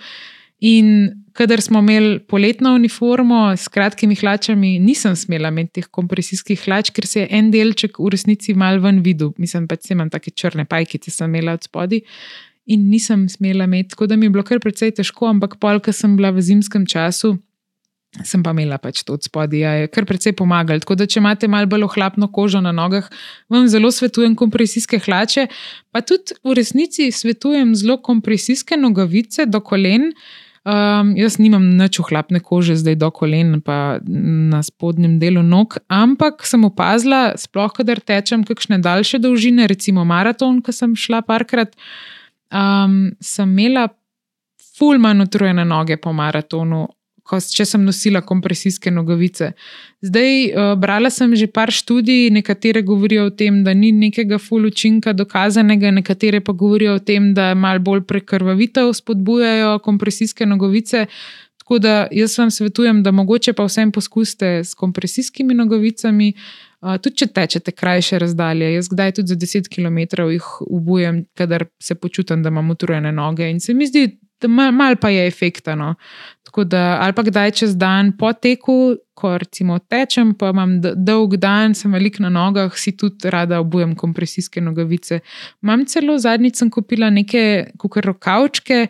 [0.62, 6.90] In kadar smo imeli poletno uniformo s kratkimi hlačami, nisem smela imeti teh kompresijskih hlač,
[6.96, 9.36] ker se je en delček v resnici mal ven videl.
[9.38, 12.02] Mislim, pač imam take črne pajkice, sem imela od spodaj.
[12.74, 16.16] In nisem smela imeti, tako da mi je bilo kar precej težko, ampak polka sem
[16.18, 17.36] bila v zimskem času,
[18.26, 20.82] sem pa imela pač to od spodaj, ja, je kar precej pomagalo.
[20.82, 23.06] Tako da, če imate malo bolj ohlapno kožo na nogah,
[23.54, 25.46] vam zelo svetujem kompresijske hlače,
[25.94, 30.10] pa tudi v resnici svetujem zelo kompresijske nogavice do kolen.
[30.68, 36.44] Um, jaz nimam nič ohlapne kože, zdaj do kolen, pa na spodnjem delu nog, ampak
[36.44, 41.72] sem opazila, sploh kadar tečem kakšne daljše dolžine, recimo maraton, ki sem šla parkrat,
[42.52, 43.88] um, sem imela
[44.76, 46.84] fulman utrujene noge po maratonu,
[47.28, 49.52] ko, če sem nosila kompresijske nogavice.
[50.06, 54.70] Zdaj, uh, brala sem že par študij, nekatere govorijo o tem, da ni nekega full
[54.70, 61.08] učinka dokazanega, nekatere pa govorijo o tem, da malo bolj prekrvavitev spodbujajo kompresijske nogavice.
[61.58, 66.32] Tako da jaz vam svetujem, da mogoče pa vsem poskusite s kompresijskimi nogavicami.
[66.82, 71.66] Uh, tudi če tečete krajše razdalje, jaz kdaj tudi za 10 km jih ubujem, kadar
[71.82, 73.50] se počutim, da imam utrujene noge.
[73.50, 74.06] In se mi zdi,
[74.46, 75.96] mal, mal pa je efektano.
[76.44, 81.36] Tako da, ali pa kdaj čez dan po teku, ko recimo tečem, pa imam dolg
[81.42, 85.20] dan, sem velik na nogah, si tudi rada obujem kompresijske nogavice.
[85.64, 88.88] Imam celo zadnjič sem kupila neke kukar-rokavčke,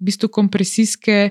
[0.00, 1.22] v bistvu kompresijske.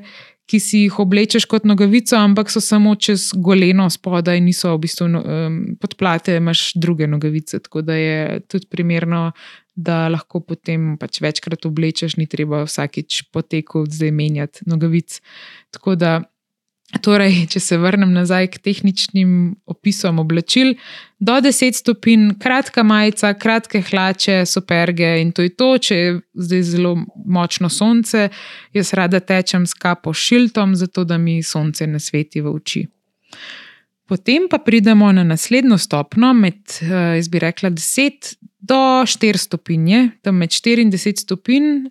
[0.48, 5.08] Ki si jih oblečeš kot nogavico, ampak so samo čez goleno spodaj, niso v bistvu
[5.10, 7.60] um, podplate, imaš druge nogavice.
[7.60, 9.34] Tako da je tudi primerno
[9.78, 15.20] da lahko potem pač večkrat oblečeš, ni treba vsakič poteku zdaj menjati nogavic.
[15.72, 16.13] Tako da,
[17.06, 19.32] torej, če se vrnem nazaj k tehničnim
[19.70, 20.74] opisom oblačil,
[21.22, 26.66] do 10 stopinj, kratka majica, kratke hlače, superge in to je to, če je zdaj
[26.74, 28.30] zelo močno sonce,
[28.74, 32.88] jaz rada tečem s kapo šiltom, zato da mi sonce ne sveti v oči.
[34.08, 40.10] Potem pa pridemo na naslednjo stopno, med, eh, jaz bi rekla, 10 do 4 stopinje,
[40.22, 41.89] tam med 4 in 10 stopinj,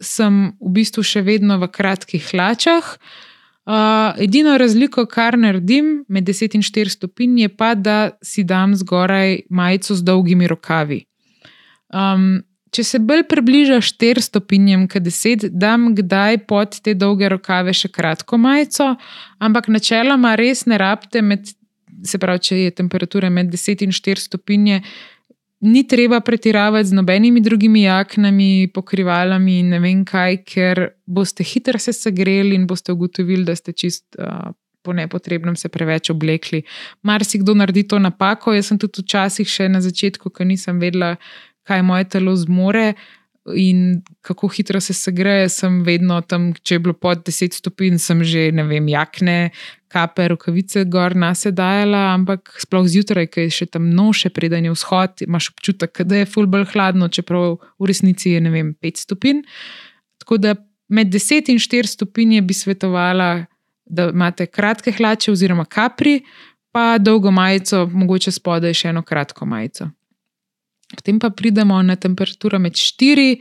[0.00, 2.96] sem v bistvu še vedno v kratkih hlačah.
[3.66, 8.76] Uh, edino razliko, kar naredim med 10 in 4 stopinj, je pa, da si dam
[8.78, 11.00] zgoraj majico z dolgimi rokavi.
[11.90, 17.74] Um, če se bolj približa 4 stopinjem, kot 10, dam kdaj pod te dolge rokave
[17.76, 18.94] še kratko majico,
[19.38, 21.46] ampak načeloma res ne rabite med
[22.04, 24.82] se pravi, če je temperatura med 10 in 4 stopinje,
[25.66, 31.80] ni treba pretiravati z nobenimi drugimi jaknami, pokrivalami in ne vem kaj, ker boste hitro
[31.80, 34.06] se segreli in boste ugotovili, da ste čist.
[34.18, 34.52] Uh,
[34.86, 36.60] Po nepotrebnem se preveč oblekli.
[37.02, 38.52] Mar si kdo naredi to napako?
[38.54, 41.16] Jaz sem tudi včasih, še na začetku, ko nisem vedela,
[41.66, 42.94] kaj moje telo zmore
[43.54, 48.24] in kako hitro se segreje, sem vedno tam, če je bilo pod 10 stopinj, sem
[48.26, 49.50] že, ne vem, jakne,
[49.92, 54.66] kape, rokavice gor nas je dajala, ampak sploh zjutraj, ki je še tam noče, preden
[54.66, 58.74] je vzhod, imaš občutek, da je ful bolj hladno, čeprav v resnici je ne vem,
[58.82, 59.44] 5 stopinj.
[60.22, 60.56] Tako da
[60.88, 63.46] med 10 in 4 stopinje bi svetovala,
[63.86, 66.20] da imate kratke hlače oziroma kapri,
[66.74, 69.86] pa dolgo majico, mogoče spodaj še eno kratko majico.
[70.94, 73.36] Potem pa pridemo na temperaturo med 4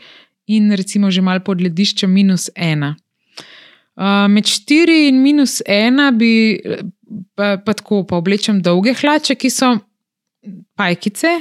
[0.48, 2.96] in recimo že malo pod lediščem minus 1.
[3.96, 6.62] Uh, med 4 in minus 1 bi
[7.36, 9.76] pa, pa tako pa oblečem dolge hlače, ki so
[10.76, 11.38] pajkice.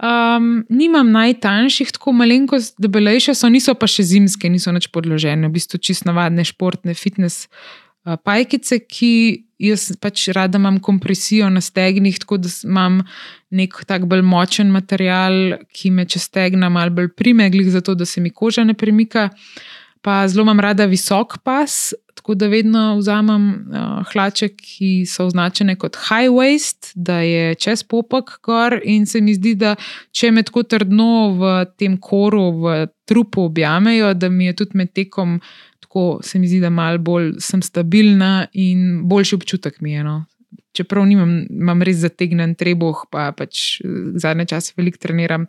[0.00, 5.58] Um, nimam najtanjših, tako malenkost debelejše, so, niso pa še zimske, niso več podložene, v
[5.58, 9.12] bistvu čisto navadne športne fitness uh, pajkice, ki
[9.60, 13.02] jaz pač rada imam kompresijo na stegnih, tako da imam
[13.50, 18.20] nek tak bolj močen material, ki me čez stegna malo bolj primegli, zato da se
[18.20, 19.28] mi koža ne premika.
[19.30, 25.26] Uh, pa zelo imam rada visok pas, tako da vedno vzamem uh, hlače, ki so
[25.26, 28.80] označene kot high waist, da je čez popek gor.
[28.84, 29.74] In se mi zdi, da
[30.12, 31.10] če me tako trdno
[31.40, 35.40] v tem koru, v trupu objamejo, da mi je tudi med tekom.
[35.90, 40.04] Tako se mi zdi, da malo bolj sem stabilna in boljši občutek mi je.
[40.04, 40.24] No.
[40.72, 43.80] Čeprav nimam, imam res zategnen trebuh, pa pač
[44.14, 45.48] zadnje čase veliko treniram,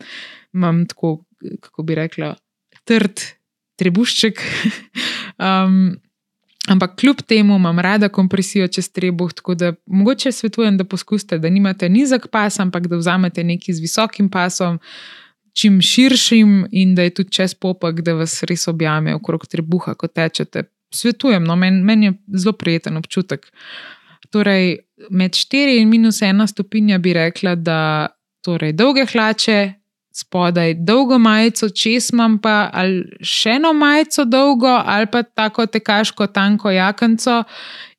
[0.53, 1.19] imam tako,
[1.61, 2.31] kako bi rekla,
[2.89, 3.21] trd
[3.77, 4.41] trebušček.
[5.45, 5.93] um,
[6.73, 11.53] ampak kljub temu imam rada kompresijo čez trebuh, tako da mogoče svetujem, da poskusite, da
[11.53, 14.81] nimate nizek pas, ampak da vzamete nekaj z visokim pasom,
[15.53, 20.07] čim širšim in da je tudi čez popek, da vas res objame okrog trebuha, ko
[20.07, 20.63] tečete.
[20.93, 23.47] Svetujem, no, meni men je zelo prijeten občutek.
[24.31, 24.77] Torej,
[25.09, 28.07] med 4 in minus 1 stopinja bi rekla, da
[28.45, 29.73] torej, dolge hlače,
[30.11, 36.27] spodaj dolgo majico, čez imam pa ali še eno majico dolgo, ali pa tako tekaško
[36.27, 37.43] tanko jakenco.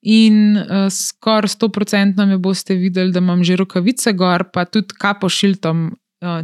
[0.03, 5.29] In uh, skoraj 100% me boste videli, da imam že rokavice gor, pa tudi kapo
[5.31, 5.93] šiltom,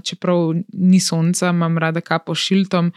[0.05, 2.93] čeprav ni sonca, imam rada kapo šiltom.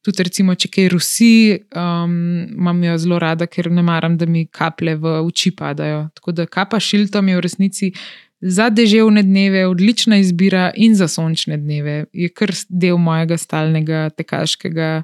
[0.00, 1.32] Tudi, recimo, če kaj rusi,
[1.76, 2.14] um,
[2.56, 6.06] imam jo zelo rada, ker ne maram, da mi kaplje v oči padajo.
[6.16, 7.92] Tako da kapa šiltom je v resnici
[8.40, 15.02] Za deževne dneve, odlična izbira, in za sončne dneve, je kar del mojega stalnega tekaškega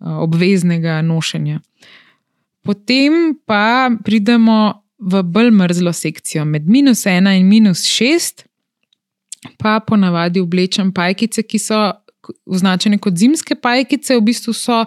[0.00, 1.60] obveznega nošenja.
[2.64, 8.46] Potem pa pridemo v bolj mrzlo sekcijo, med minus ena in minus šest,
[9.58, 11.80] pa ponavadi oblečem pajkice, ki so
[12.46, 14.84] označene kot zimske pajkice, v bistvu so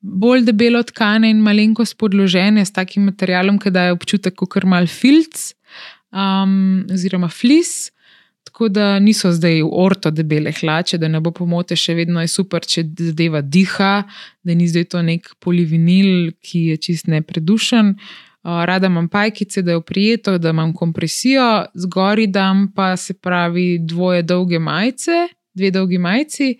[0.00, 4.86] bolj debelo tkane in malenkost podložene s takim materialom, ki daje občutek, kot je mal
[4.86, 5.50] filc
[6.12, 7.90] um, oziroma flis.
[8.46, 12.64] Tako da niso zdaj orto debele hlače, da ne bo pomote, še vedno je super,
[12.64, 14.06] če zadeva diha,
[14.46, 17.96] da ni zdaj to nek polivinil, ki je čist nepredušen.
[17.96, 23.78] Uh, rada imam pajkice, da je oprijeto, da imam kompresijo, zgori dam pa se pravi
[23.78, 26.58] dvoje dolge majice, dve dolgi majici,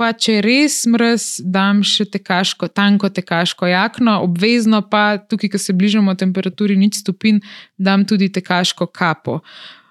[0.00, 5.74] pa če res mrz, dam še tekaško, tanko tekaško jakno, obvezno pa tukaj, ko se
[5.76, 7.42] bližamo temperaturi nič stopinj,
[7.76, 9.40] dam tudi tekaško kapo.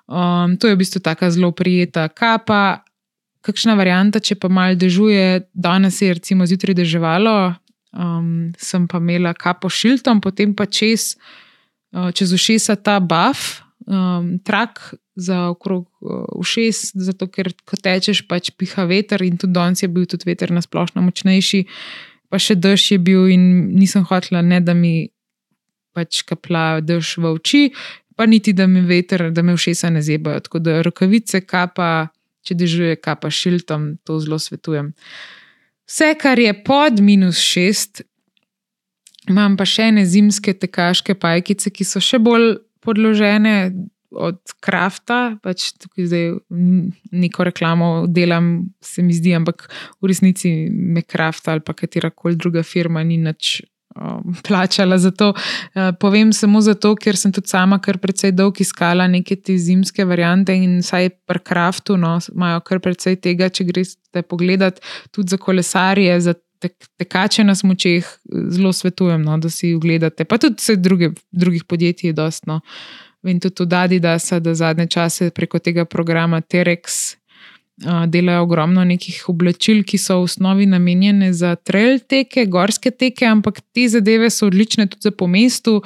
[0.09, 2.81] Um, to je v bistvu tako zelo prijeta kapa.
[3.45, 7.53] Kakšna varianta, če pa mal dežuje, danes je recimo zjutraj deževalo,
[7.93, 11.15] um, sem pa imela kapo šiltom, potem pa čez,
[11.95, 18.23] uh, čez ušesa ta buff, um, trak za okrog uh, ušes, zato ker ko tečeš,
[18.27, 21.65] pač piha veter in tudi danes je bil tudi veter na splošno močnejši,
[22.29, 25.09] pa še dež je bil in nisem hotela, ne da mi
[25.97, 27.63] pač kapla dež v oči,
[28.15, 30.39] pa niti da mi veter, da me ušesa ne zebajo.
[30.45, 32.11] Tako da rokavice, kapa,
[32.43, 34.91] če dežuje, kapa šiltom, to zelo svetujem.
[35.89, 38.03] Vse, kar je pod minus šest,
[39.29, 43.55] imam pa še ene zimske tekaške pajkice, ki so še bolj podložene,
[44.09, 46.29] od krafta, pač tukaj zdaj
[47.13, 49.67] neko reklamo delam, se mi zdi, ampak
[50.01, 53.59] v resnici me kraft ali pa katera koli druga firma ni nič.
[53.99, 55.33] Um, plačala za to.
[55.33, 60.05] Uh, povem samo zato, ker sem tudi sama kar precej dolgo iskala neke te zimske
[60.05, 63.97] variante in saj pri Kraftu no, imajo kar precej tega, če greš
[64.29, 64.79] pogledat
[65.11, 66.33] tudi za kolesarje, za
[66.63, 68.07] tek, tekače na smočeh,
[68.55, 70.25] zelo svetujem, no, da si jih ogledate.
[70.25, 72.61] Pa tudi vse druge, drugih podjetij je dostno.
[72.63, 77.15] Uh, in tudi od Adidasa, da zadnje čase preko tega programa Terex
[78.07, 83.61] delajo ogromno nekih oblačil, ki so v osnovi namenjene za trail teke, gorske teke, ampak
[83.75, 85.79] te zadeve so odlične tudi za po mestu.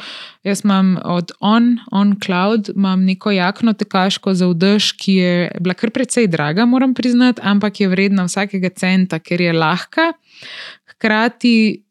[0.43, 5.77] Jaz imam od On, On Cloud, imam neko jakno tekaško za vdrž, ki je bila
[5.77, 10.11] kar precej draga, moram priznati, ampak je vredna vsakega centa, ker je lahka.
[10.95, 11.83] Hkrati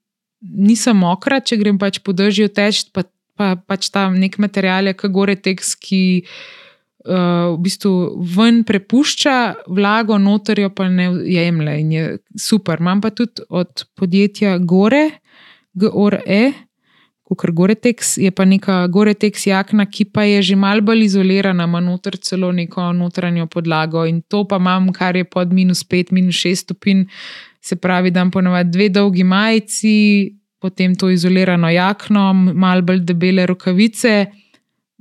[0.43, 5.09] nisem mokra, če grem pač po držju teč, pa pa pač ta nek material, ki
[5.13, 6.03] gore tekst, ki
[7.05, 7.93] uh, v bistvu
[8.37, 12.81] ven prepušča vlago, notorjo pa ne jemlje in je super.
[12.81, 15.11] Imam pa tudi od podjetja Gore,
[15.75, 16.53] GORE.
[17.33, 21.81] Ker Goretex je pa neka Goretex jakna, ki pa je že malo bolj izolirana, ima
[21.81, 26.37] noter celo neko notranjo podlago in to pa imam, kar je pod minus 5, minus
[26.45, 27.07] 6 stopinj,
[27.61, 33.47] se pravi, da imam ponovadi dve dolgi majici, potem to izolirano jakno, malo bolj debele
[33.47, 34.27] rokavice,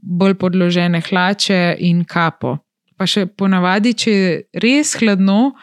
[0.02, 2.58] bolj podložene hlače in kapo.
[2.98, 5.54] Pa še ponavadi, če je res hladno,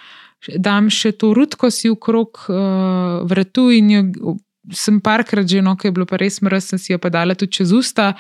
[0.59, 4.37] dam še to rudko si v krog uh, vratu in jo
[4.75, 7.35] sem parkrat že, no, ki je bilo pa res mrzlo, sem si jo pa dala
[7.39, 8.13] tudi čez usta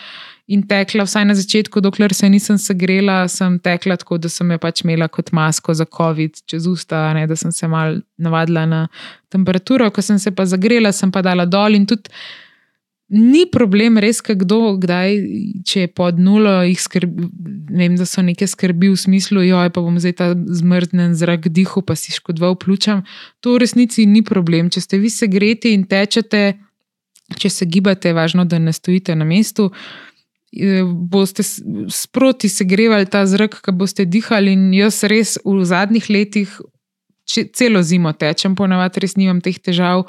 [0.49, 4.59] in tekla, vsaj na začetku, dokler se nisem segrela, sem tekla tako, da sem jo
[4.63, 8.87] pač imela kot masko za COVID čez usta, ne, da sem se mal navadila na
[9.29, 9.91] temperaturo.
[9.93, 12.09] Ko sem se pa zagrela, sem pa dala dol in tudi.
[13.09, 15.15] Ni problem, res, kdo, kdaj,
[15.65, 17.29] če je pod nulo, jih skrbi.
[17.73, 21.81] Vem, da so neke skrbi v smislu, da pa bom zdaj ta zmrznjen zrak dihu,
[21.81, 23.07] pa si škodoval pljučam.
[23.41, 24.69] To v resnici ni problem.
[24.69, 26.59] Če ste vi segreti in tečete,
[27.33, 29.71] če se gibate, je važno, da ne stojite na mestu.
[31.09, 34.53] Boste sproti segrevali ta zrak, ki boste dihali.
[34.53, 36.61] In jaz res v zadnjih letih,
[37.57, 40.05] celo zimo tečem, ponavadi res nimam teh težav.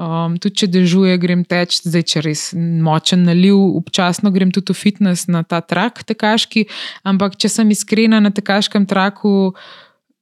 [0.00, 4.78] Um, tudi če dežuje, grem teč, zdaj če res močen naliv, občasno grem tudi v
[4.78, 6.64] fitness na ta trak tekaški.
[7.04, 9.52] Ampak če sem iskrena na tekaškem traku,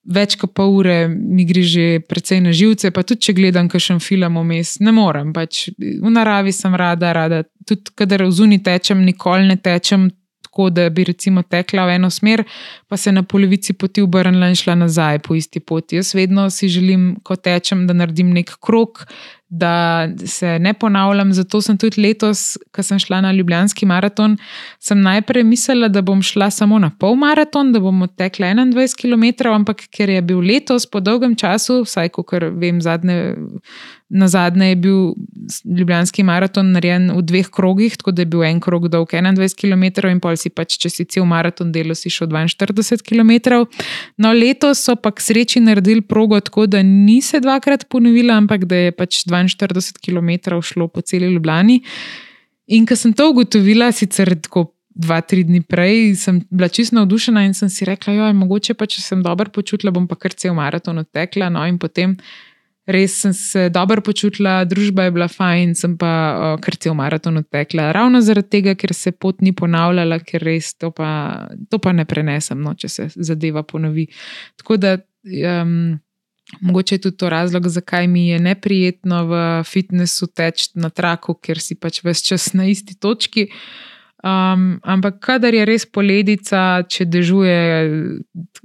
[0.02, 4.02] več kot pol ure mi gre že precej na živce, pa tudi če gledam kakšen
[4.02, 5.30] film vmes, ne morem.
[5.36, 7.44] Pač v naravi sem rada, rada.
[7.68, 10.10] Tudi kadar v zuni tečem, nikoli ne tečem.
[10.58, 12.42] Tako da bi recimo tekla v eno smer,
[12.88, 15.96] pa se na polovici poti obrnila in šla nazaj po isti poti.
[15.96, 19.04] Jaz vedno si želim, ko tečem, da naredim nek krok,
[19.48, 21.30] da se ne ponavljam.
[21.32, 24.34] Zato sem tudi letos, ko sem šla na Ljubljanski maraton,
[24.82, 29.54] sem najprej mislila, da bom šla samo na pol maraton, da bom odtekla 21 km,
[29.54, 32.26] ampak ker je bil letos po dolgem času, vsaj ko
[32.58, 33.36] vem, zadnje
[34.08, 34.98] Na zadnje je bil
[35.64, 40.06] Ljubljanski maraton narejen v dveh krogih, tako da je bil en krog dolg 21 km,
[40.08, 43.66] in pol si pač, če si cel maraton delo, si šel 42 km.
[44.16, 48.64] No, letos so pa k sreči naredili progo tako, da ni se dvakrat ponovila, ampak
[48.64, 51.82] da je pač 42 km šlo po celi Ljubljani.
[52.68, 54.70] In ko sem to ugotovila, sicer tako.
[54.98, 58.74] Dva, tri dni prej sem bila čisto navdušena in sem si rekla, da je mogoče,
[58.74, 61.52] pa če sem dobro počutila, bom pa kar cel maraton odtekla.
[61.54, 62.16] No, in potem
[62.88, 67.36] res sem se dobro počutila, družba je bila fajn, sem pa uh, kar cel maraton
[67.42, 67.90] odtekla.
[67.92, 71.10] Ravno zaradi tega, ker se pot ni ponavljala, ker res to pa,
[71.68, 74.08] to pa ne prenesem, no, če se zadeva ponovi.
[74.60, 74.98] Tako da.
[75.28, 75.98] Um,
[76.64, 81.60] Mogoče je tudi to razlog, zakaj mi je neprijetno v fitnessu teči na traku, ker
[81.60, 83.50] si pač vse čas na isti točki.
[84.18, 87.58] Um, ampak, kadar je res poledica, če dežuje,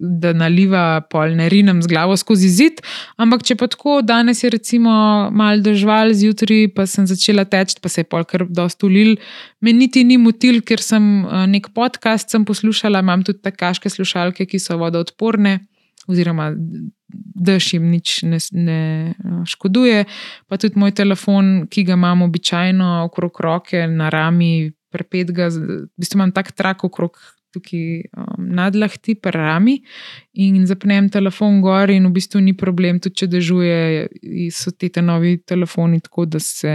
[0.02, 2.82] da naliva pol, ne rinem z glavo skozi zid.
[3.22, 4.96] Ampak, če pa tako, danes je recimo
[5.30, 9.14] mal dežval zjutraj, pa sem začela teči, pa se je pol kar dosta ulil.
[9.62, 11.06] Me niti ni motil, ker sem
[11.54, 15.60] nek podcast sem poslušala, imam tudi takaške slušalke, ki so vodoodporne.
[16.10, 16.50] Oziroma,
[17.14, 18.82] dež jim nič ne, ne
[19.48, 20.04] škoduje,
[20.50, 25.88] pa tudi moj telefon, ki ga imam običajno okrog roke, na rami, prepet ga, v
[26.00, 27.18] bistvu imam tak trak okrog
[27.54, 29.78] tukaj um, nadlahti, prami
[30.34, 33.78] in zapnem telefon gor in v bistvu ni problem, tudi če dežuje,
[34.56, 36.74] so ti te novi telefoni tako, da se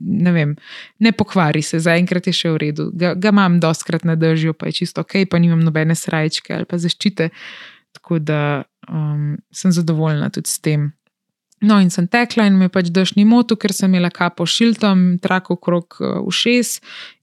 [0.00, 0.54] ne vem,
[1.00, 2.90] ne pokvari se, zaenkrat je še v redu.
[2.92, 6.68] Ga, ga imam doskrat na držju, pa je čisto ok, pa nimam nobene srajčke ali
[6.68, 7.30] pa zaščite.
[7.96, 10.90] Tako da um, sem zadovoljna tudi s tem.
[11.60, 15.18] No, in sem tekla, in me pač daš ni moto, ker sem imela kapo šiltom,
[15.20, 16.78] trak okrog uh, ušes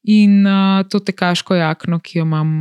[0.05, 2.51] in uh, to tekaško jakno, ki jo imam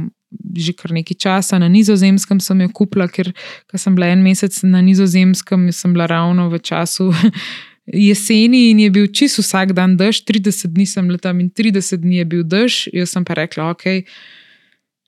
[0.57, 1.59] že kar nekaj časa.
[1.61, 3.31] Na nizozemskem sem jo kupila, ker
[3.77, 7.13] sem bila en mesec na nizozemskem, sem bila ravno v času.
[8.07, 12.19] Jeseni in je bil čist vsak dan dež, 30 dni sem tam in 30 dni
[12.19, 12.89] je bil dež.
[12.93, 14.03] Jaz sem pa rekla, ok,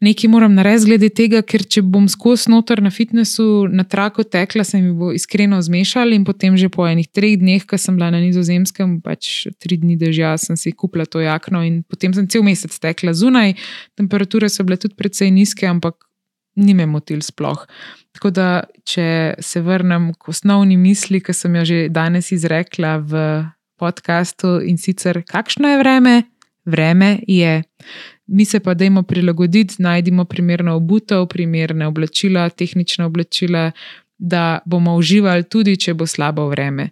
[0.01, 4.65] nekaj moram narediti glede tega, ker če bom skozi noter na fitnessu, na traku tekla,
[4.65, 8.11] se mi bo iskreno zmešal in potem že po enih treh dneh, ko sem bila
[8.15, 12.47] na nizozemskem, pač tri dni dežja, sem si kupila to jakno in potem sem cel
[12.47, 13.57] mesec tekla zunaj.
[13.99, 15.99] Temperature so bile tudi precej nizke, ampak
[16.59, 17.67] ni me motil sploh.
[18.15, 18.49] Tako da,
[18.87, 23.23] če se vrnem k osnovni misli, ki sem jo že danes izrekla v
[23.79, 26.15] podkastu in sicer, kakšno je vreme?
[26.69, 27.63] Vreme je
[28.29, 33.71] mi se pa dajmo prilagoditi, najdemo primerno obutev, primerne oblačila, tehnične oblačila,
[34.19, 36.91] da bomo uživali tudi, če bo slabo vreme.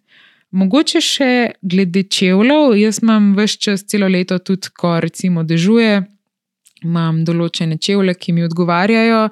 [0.56, 1.30] Mogoče še
[1.62, 6.00] glede čevljev, jaz imam vse čas, celo leto, tudi ko recimo dežuje,
[6.86, 9.26] imam določene čevlje, ki mi odgovarjajo.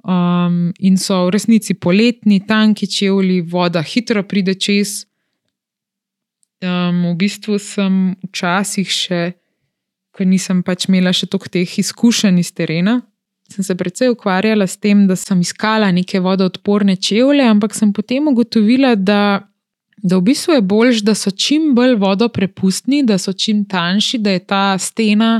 [0.00, 5.04] Um, in so v resnici poletni, tanki čevlji, voda hitro pride čez.
[6.60, 9.20] Um, v bistvu sem včasih še
[10.16, 13.00] ker nisem pač imela še toliko teh izkušenj iz terena.
[13.50, 18.28] Sem se predvsej ukvarjala s tem, da sem iskala neke vodoodporne čevlje, ampak sem potem
[18.30, 19.42] ugotovila, da,
[19.98, 24.36] da v bistvu je bolj, da so čim bolj vodoprepustni, da so čim tanjši, da
[24.36, 25.32] je ta stena,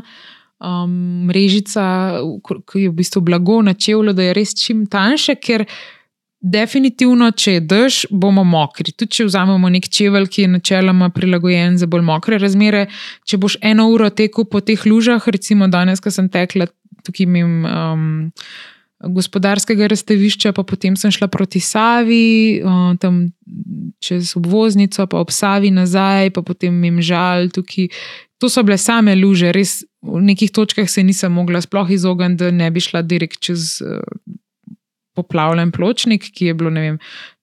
[0.58, 1.84] um, mrežica,
[2.66, 5.66] ki je v bistvu blago na čevlju, da je res čim tanjše, ker
[6.40, 8.94] Definitivno, če je dež, bomo mokri.
[8.96, 12.86] Tudi če vzamemo nek čevelj, ki je načeloma prilagojen za bolj mokre razmere,
[13.28, 16.70] če boš eno uro tekel po teh lužah, recimo danes, ko sem tekla
[17.04, 18.08] tukaj imam um,
[19.00, 23.22] gospodarskega razstavišča, pa potem sem šla proti Savi, um, tam
[24.00, 27.92] čez obvoznico, pa ob Savi nazaj, pa potem imam žal tukaj.
[28.40, 32.50] To so bile same luže, res v nekih točkah se nisem mogla sploh izogniti, da
[32.50, 33.82] ne bi šla direkt čez.
[35.20, 36.98] Poplavljen pločnik, ki je bilo vem,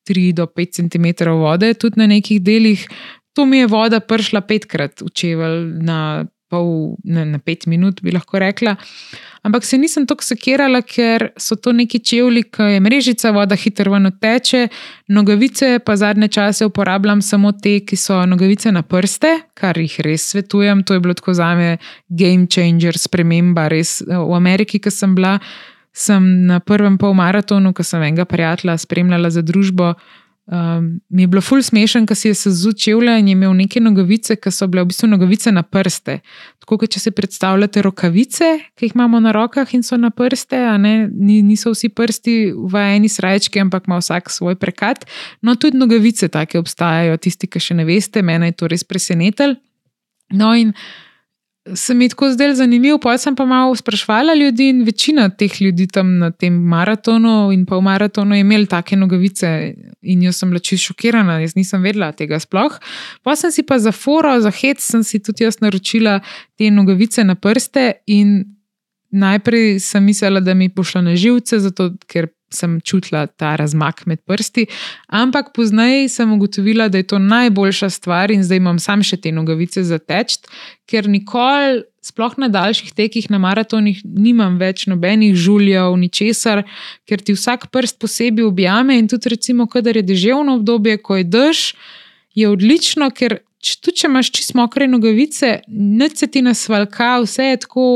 [0.10, 2.88] 3 do 5 cm vode, tudi na nekih delih.
[3.36, 8.12] To mi je voda prišla petkrat v čevelj na, pol, na, na pet minut, bi
[8.16, 8.74] lahko rekla.
[9.46, 13.94] Ampak se nisem tako sekirala, ker so to neki čevlji, ki je mrežica, voda hitro
[13.94, 14.68] ven teče,
[15.14, 20.32] nogavice pa zadnje čase uporabljam samo te, ki so nogavice na prste, kar jih res
[20.34, 20.84] svetujem.
[20.84, 21.78] To je bilo tako za me
[22.10, 23.68] game changer, sprememba.
[23.72, 25.38] Res v Ameriki, ki sem bila
[25.98, 29.96] sem na prvem polmaratonu, ko sem enega prijatelja spremljala za družbo.
[30.48, 33.82] Um, mi je bilo ful smešen, ker si je se zučevla in je imel neke
[33.84, 36.22] nogavice, ki so bile v bistvu nogavice na prste.
[36.64, 40.62] Tako kot če si predstavljate rokavice, ki jih imamo na rokah in so na prste,
[40.80, 45.04] ne, niso vsi prsti v eni srajčki, ampak ima vsak svoj prekat.
[45.42, 49.58] No, tudi nogavice take obstajajo, tisti, ki še ne veste, mene je to res presenetilo.
[50.32, 50.72] No, in
[51.76, 52.98] se mi tako zdel zanimiv.
[53.02, 57.66] Pa sem pa malo sprašvala ljudi in večina teh ljudi tam na tem maratonu in
[57.66, 61.82] pa v maratonu je imel take nogavice in jaz sem bila čisto šokirana, jaz nisem
[61.82, 62.80] vedela tega sploh.
[63.24, 66.20] Pa sem si pa za foro, za hec, sem si tudi jaz naročila
[66.58, 68.44] te nogavice na prste in
[69.12, 74.22] najprej sem mislila, da mi pošla na živce, zato ker sem čutila ta razmak med
[74.26, 74.68] prsti,
[75.08, 79.32] ampak pozneje sem ugotovila, da je to najboljša stvar in zdaj imam sam še te
[79.32, 80.40] nogavice za teč,
[80.88, 86.64] ker nikoli, sploh na daljših tekih na maratonih, nimam več nobenih žuljev, ničesar,
[87.08, 91.28] ker ti vsak prst posebej objame in tudi, recimo, kadar je deževno obdobje, ko je
[91.28, 91.66] dež,
[92.38, 93.42] je odlično, ker
[93.82, 97.88] tudi če imaš čisto mokre nogavice, neč se ti nasvalka, vse je tako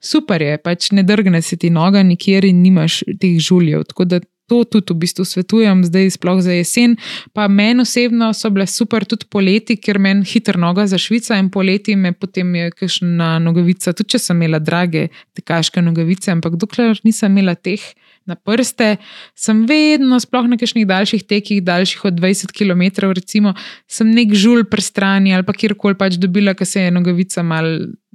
[0.00, 3.84] super je, pač ne drgne se ti noga nikjer in nimaš teh žuljev.
[3.92, 4.20] Tako da
[4.50, 6.96] to tudi v bistvu svetujem, zdaj sploh za jesen.
[7.36, 11.52] Pa meni osebno so bile super tudi poleti, ker meni hitro noga za Švico in
[11.54, 15.06] poleti me potem je kakšna nogavica, tudi če sem imela drage
[15.38, 17.84] tekaške nogavice, ampak dokler nisem imela teh
[18.30, 18.94] na prste,
[19.34, 23.54] sem vedno, sploh na kakšnih daljših tekih, daljših od 20 km, recimo,
[23.90, 27.68] sem nek žul prstrani ali pa kjerkoli pač dobila, ker se je nogavica mal,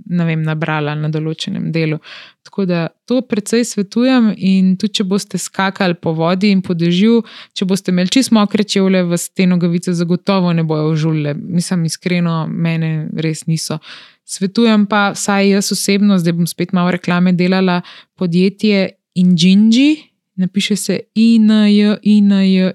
[0.05, 1.99] ne vem, nabrala na določenem delu.
[2.45, 7.24] Tako da to precej svetujem in tudi, če boste skakali po vodi in po dežju,
[7.57, 11.34] če boste imeli čisto mokre čevlje, vas te nogavice zagotovo ne bojo žule.
[11.34, 13.80] Mislim, iskreno, mene res niso.
[14.26, 17.82] Svetujem pa, saj jaz osebno, zdaj bom spet malo reklame delala,
[18.18, 22.72] podjetje Injinji, napiše se INJ, INJ.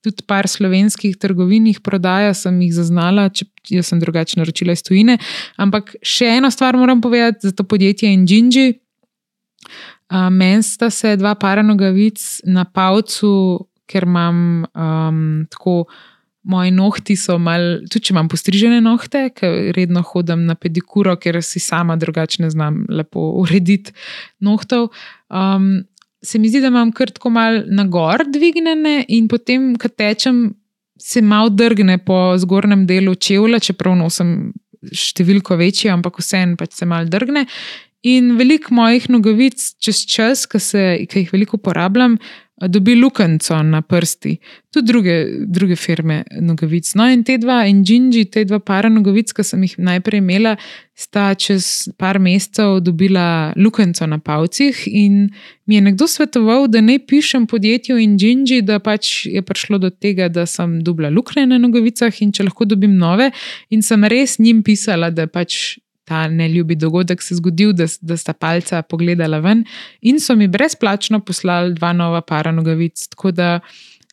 [0.00, 4.82] Tudi par slovenskih trgovin jih prodaja, sem jih zaznala, če jaz sem drugače naročila iz
[4.82, 5.18] tujine.
[5.60, 8.78] Ampak še eno stvar moram povedati za to podjetje Injinji.
[10.10, 15.20] Meni sta se dva para nogavic na pavcu, ker imam um,
[15.52, 15.84] tako.
[16.42, 21.42] Moji nohti so mal, tudi če imam postrižene nohte, ker redno hodim na pedikuro, ker
[21.44, 23.92] si sama drugače ne znam lepo urediti
[24.40, 24.88] nohtov.
[25.28, 25.82] Um,
[26.24, 30.50] se mi zdi, da imam kar tako mal na gor dvignjene in potem, ko tečem,
[31.00, 34.52] se malo drgne po zgornjem delu čevlja, čeprav nosim
[34.96, 37.46] številko večjo, ampak vseeno pač se mal drgne.
[38.08, 40.60] In veliko mojih nogavic čez čas, ki
[41.20, 42.16] jih veliko uporabljam,
[42.68, 44.36] dobi lukenco na prsti,
[44.70, 46.92] tudi druge, druge firme nogavic.
[46.94, 50.56] No, in te dva, in Džinji, te dva para nogavic, ki sem jih najprej imela,
[50.94, 54.84] sta čez par mesecev dobila lukenco na pavcih.
[54.86, 55.30] In
[55.66, 59.90] mi je nekdo svetoval, da ne pišem podjetju in Džinji, da pač je prišlo do
[59.90, 63.30] tega, da sem dobila luknje na nogavicah in če lahko dobim nove.
[63.70, 65.78] In sem res njim pisala, da pač
[66.10, 69.62] ta neljubi dogodek se zgodil, da, da sta palca pogledala ven
[70.02, 73.06] in so mi brezplačno poslali dva nova para nogavic.
[73.14, 73.52] Tako da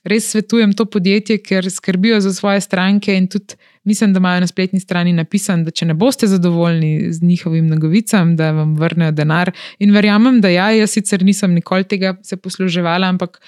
[0.07, 4.47] res svetujem to podjetje, ker skrbijo za svoje stranke in tudi mislim, da imajo na
[4.47, 9.51] spletni strani napisano, da če ne boste zadovoljni z njihovim nogavicam, da vam vrnejo denar.
[9.79, 13.41] In verjamem, da ja, jaz sicer nisem nikoli tega se posluževala, ampak.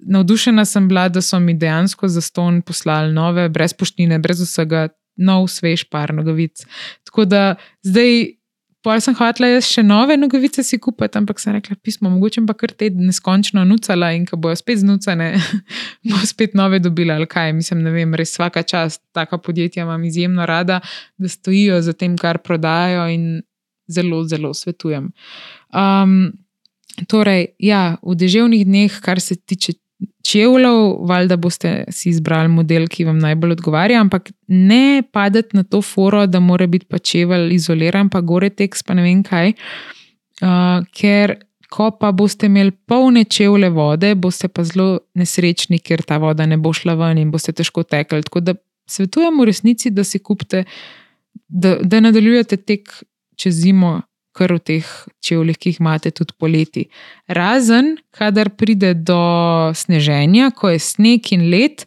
[0.00, 4.86] Navdušena sem bila, da so mi dejansko za ston poslali nove, brez poštine, brez vsega,
[5.20, 6.64] nov, svež par nogavic.
[7.06, 7.42] Tako da
[7.86, 8.40] zdaj,
[8.84, 12.56] pol sem hotela jaz še nove nogavice si kupiti, ampak sem rekla, pismo, mogoče pa
[12.56, 15.34] kar te neskončno nucala in ko bojo spet znucane,
[16.08, 17.52] bo spet nove dobila ali kaj.
[17.58, 20.80] Mislim, ne vem, res vsaka čast, taka podjetja imam izjemno rada,
[21.20, 23.26] da stojijo za tem, kar prodajajo in
[23.90, 25.10] zelo, zelo svetujem.
[25.76, 26.32] Um,
[27.10, 29.76] torej, ja, v deževnih dneh, kar se tiče
[30.26, 35.82] čevljev, valjda boste si izbrali model, ki vam najbolj odgovarja, ampak ne padete na to
[35.82, 39.52] foro, da mora biti pa čevelj izoliran, pa gore tekst, pa ne vem kaj.
[40.40, 41.36] Uh, ker
[41.70, 46.58] ko pa boste imeli polne čevlje vode, boste pa zelo nesrečni, ker ta voda ne
[46.58, 48.24] bo šla ven in boste težko tekli.
[48.26, 48.54] Tako da
[48.90, 50.64] svetujem v resnici, da si kupite,
[51.48, 52.90] da, da nadaljujete tek
[53.36, 54.00] čez zimo
[54.36, 54.88] kar v teh
[55.24, 56.86] čevljih, ki jih imate tudi poleti.
[57.28, 59.20] Razen, kadar pride do
[59.74, 61.86] sneženja, ko je sneg in led.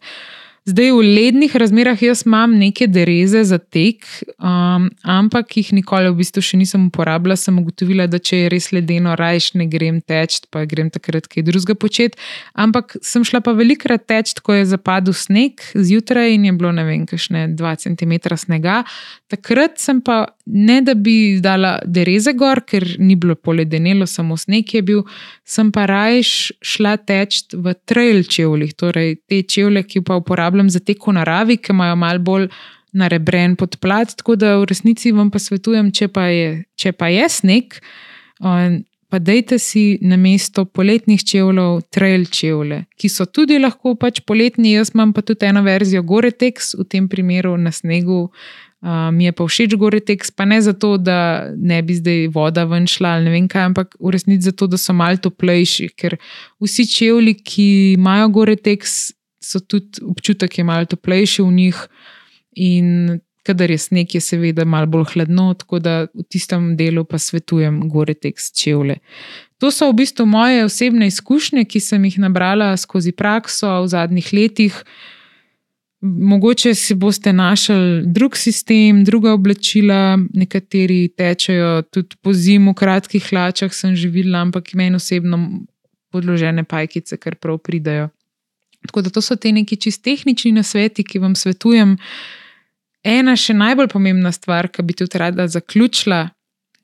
[0.64, 4.06] Zdaj v lednih razmerah jaz imam neke dereze za tek,
[4.40, 7.36] um, ampak jih nikoli v bistvu še nisem uporabljala.
[7.36, 11.44] Sem ugotovila, da če je res ledeno, rajš ne grem teč, pa grem takrat kaj
[11.44, 12.16] drugega početi.
[12.56, 16.86] Ampak sem šla pa velikrat teč, ko je zapadel sneg zjutraj in je bilo ne
[16.88, 18.80] vem, kakšne 2 cm snega.
[19.28, 24.72] Takrat sem pa ne da bi dala dereze gor, ker ni bilo poledenelo, samo sneg
[24.72, 25.04] je bil,
[25.44, 30.80] sem pa rajš šla teč v trail čevljih, torej te čevlje, ki pa uporabljam za
[30.80, 32.48] tek v naravi, ki imajo malo bolj
[32.94, 34.16] narebren podplat.
[34.16, 37.76] Tako da v resnici vam pa svetujem, če pa je, če pa je sneg,
[39.14, 44.72] pa dajte si na mesto poletnih čevljev trail čevlje, ki so tudi lahko pač poletni.
[44.78, 48.30] Jaz imam pa tudi eno verzijo Gore-Tex, v tem primeru na snegu.
[48.84, 52.84] Uh, mi je pa všeč Gore-Tex, pa ne zato, da ne bi zdaj voda ven
[52.84, 56.18] šla ali ne vem kaj, ampak v resnici zato, da so malo toplejši, ker
[56.60, 58.98] vsi čevlji, ki imajo Gore-Tex,
[59.40, 61.80] so tudi občutek je malo toplejši v njih,
[62.60, 67.18] in kadar je sneg, je seveda malo bolj hladno, tako da v tistem delu pa
[67.18, 68.98] svetujem gore tekst čevlje.
[69.60, 74.32] To so v bistvu moje osebne izkušnje, ki sem jih nabrala skozi prakso v zadnjih
[74.32, 74.80] letih.
[76.04, 83.24] Mogoče si boste našli drug sistem, druga oblačila, nekateri tečejo tudi po zimu, v kratkih
[83.30, 85.38] hlačah, sem živela, ampak meni osebno
[86.12, 88.10] podložene pajkice, kar prav pridajo.
[88.86, 91.96] Tako da to so te neki čist tehnični nasveti, ki vam svetujem.
[93.04, 96.28] Ena še najbolj pomembna stvar, ki bi tudi rada zaključila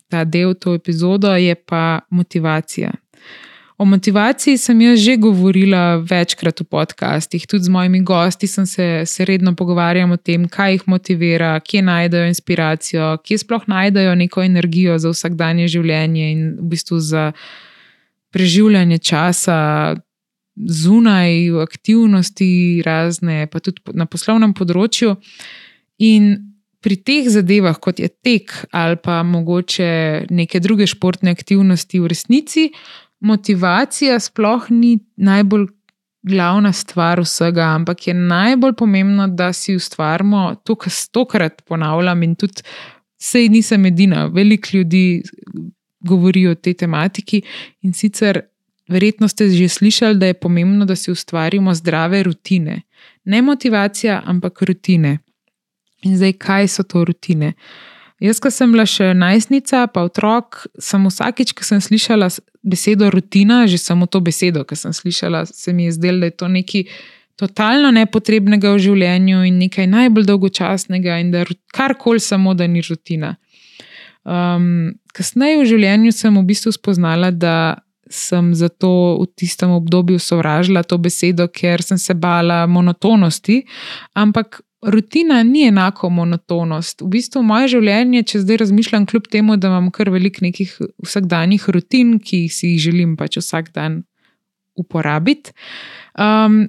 [0.08, 2.90] ta del, to epizodo, je pa motivacija.
[3.80, 9.02] O motivaciji sem jaz že govorila večkrat v podcastih, tudi z mojimi gosti sem se,
[9.06, 14.44] se redno pogovarjala o tem, kaj jih motivira, kje najdejo inspiracijo, kje sploh najdejo neko
[14.44, 17.32] energijo za vsakdanje življenje in v bistvu za
[18.36, 19.96] preživljanje časa
[20.60, 25.16] zunaj, aktivnosti, razne, pa tudi na poslovnem področju.
[26.04, 26.34] In
[26.84, 32.72] pri teh zadevah, kot je tek ali pa mogoče neke druge športne aktivnosti, v resnici
[33.20, 35.66] motivacija sploh ni najbolj
[36.22, 42.34] glavna stvar vsega, ampak je najbolj pomembno, da si ustvarimo to, kar stokrat ponavljam in
[42.34, 42.62] tudi.
[43.20, 45.22] Sej nisem edina, veliko ljudi
[46.00, 47.42] govori o tej tematiki
[47.82, 48.40] in sicer
[48.88, 52.82] verjetno ste že slišali, da je pomembno, da si ustvarimo zdrave rutine.
[53.24, 55.18] Ne motivacija, ampak rutine.
[56.02, 57.52] In zdaj, kaj so to rutine?
[58.20, 62.28] Jaz, ko sem bila še najstnica, pa otrok, sem vsakič, ko sem slišala
[62.60, 66.36] besedo rutina, že samo to besedo, ki sem slišala, se mi je zdelo, da je
[66.36, 66.84] to nekaj
[67.40, 73.38] totalno nepotrebnega v življenju in nekaj najbolj dolgočasnega, in da karkoli samo, da ni rutina.
[74.28, 80.82] Um, kasneje v življenju sem v bistvu spoznala, da sem zato v tistem obdobju sovražila
[80.84, 83.62] to besedo, ker sem se bala monotonosti,
[84.12, 87.02] ampak rutina ni enako monotonost.
[87.02, 90.72] V bistvu moje življenje, če zdaj razmišljam, kljub temu, da imam kar veliko nekih
[91.04, 94.02] vsakdanjih rutin, ki si jih želim pač vsak dan
[94.78, 95.56] uporabiti.
[96.18, 96.68] Um,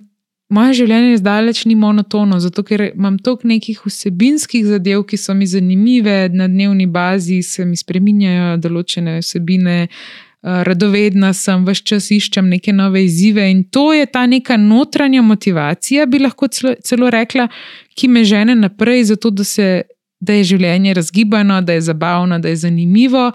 [0.52, 5.46] Moje življenje zdaleč ni monotono, zato ker imam toliko nekih vsebinskih zadev, ki so mi
[5.48, 12.50] zanimive, na dnevni bazi se mi spreminjajo določene vsebine, uh, radovedna sem, vse čas iščem
[12.50, 17.48] neke nove izzive in to je ta neka notranja motivacija, bi lahko celo, celo rekla,
[17.96, 19.84] ki me žene naprej, zato da, se,
[20.20, 23.32] da je življenje razgibano, da je zabavno, da je zanimivo.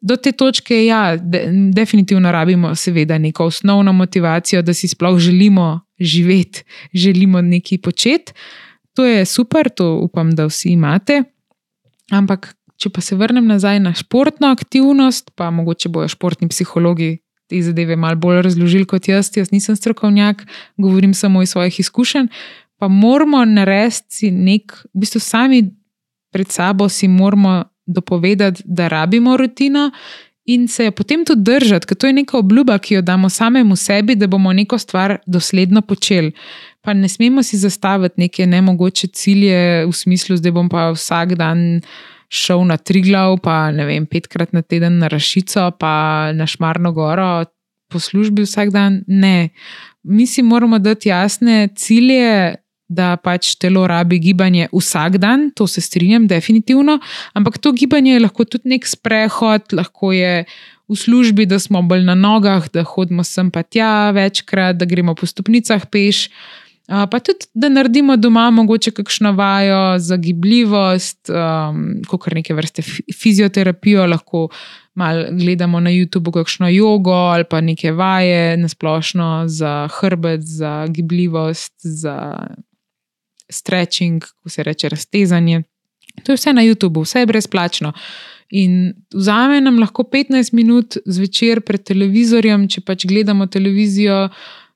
[0.00, 1.42] Do te točke, ja, de,
[1.74, 6.62] definitivno rabimo, seveda, neko osnovno motivacijo, da si sploh želimo živeti,
[6.94, 8.32] želimo nekaj početi.
[8.94, 11.22] To je super, to upam, da vsi imate.
[12.10, 17.18] Ampak Če pa se vrnem nazaj na športno aktivnost, pa mogoče bojo športni psihologi
[17.50, 22.30] te zadeve malo bolj razložili kot jaz, jaz nisem strokovnjak, govorim samo iz svojih izkušenj.
[22.78, 25.64] Pa moramo narediti nek, v bistvu sami
[26.32, 29.90] pred sabo si moramo dopovedati, da rabimo rutino.
[30.46, 33.76] In se je potem tudi držati, ker to je neka obljuba, ki jo damo samemu
[33.76, 36.32] sebi, da bomo neko stvar dosledno počeli.
[36.80, 41.82] Pa ne smemo si zastaviti neke nemogoče cilje v smislu, da bom pa vsak dan
[42.30, 47.44] šel na Triglav, pa ne vem, petkrat na teden na Rašico, pa na Šmarno goro
[47.90, 49.02] po službi vsak dan.
[49.06, 49.50] Ne.
[50.02, 52.54] Mi si moramo dati jasne cilje,
[52.90, 56.98] da pač telo rabi gibanje vsak dan, to se strinjam, definitivno.
[57.38, 60.44] Ampak to gibanje je lahko tudi nek sprehod, lahko je.
[60.90, 65.14] V službi, da smo bolj na nogah, da hodimo sem pa tja večkrat, da gremo
[65.14, 66.24] po stopnicah peš.
[66.90, 72.82] Pa tudi, da naredimo doma, mogoče kakšno vajo za gibljivost, um, kot neke vrste
[73.22, 74.48] fizioterapijo, lahko
[74.94, 80.86] malo gledamo na YouTubu, kakšno jogo ali pa neke vaje na splošno za hrbet, za
[80.88, 82.46] gibljivost, za
[83.50, 85.62] stretching, ko se reče raztezanje.
[86.24, 87.92] To je vse na YouTubu, vse je brezplačno.
[88.50, 94.24] In vzame nam lahko 15 minut zvečer pred televizorjem, če pač gledamo televizijo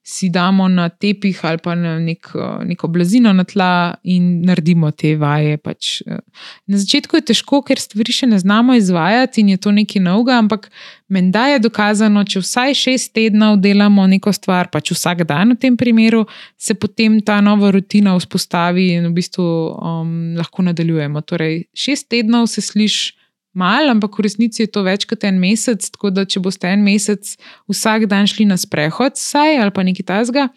[0.06, 2.28] si damo na tepih ali pa na nek,
[2.64, 5.56] neko blazino na tla in naredimo te vaje.
[5.56, 6.02] Pač.
[6.06, 6.20] Eh,
[6.68, 10.36] na začetku je težko, ker stvari še ne znamo izvajati in je to nekaj novega,
[10.44, 10.68] ampak
[11.08, 15.80] menda je dokazano, če vsaj šest tednov delamo neko stvar, pač vsak dan v tem
[15.80, 16.26] primeru,
[16.60, 21.24] se potem ta nova rutina vzpostavi in v bistvu um, lahko nadaljujemo.
[21.24, 23.23] Torej, šest tednov se sliši
[23.54, 25.82] malo, ampak v resnici je to več kot en mesec.
[25.94, 27.36] Tako da, če boste en mesec
[27.70, 30.48] vsak dan šli na sprehod, saj ali pa nekaj tasga,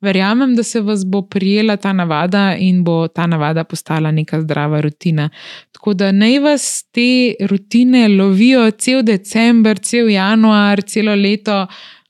[0.00, 4.80] verjamem, da se vas bo prijela ta navada in bo ta navada postala neka zdrava
[4.80, 5.28] rutina.
[5.72, 11.66] Tako da naj vas te rutine lovijo cel decembr, cel januar, celo leto.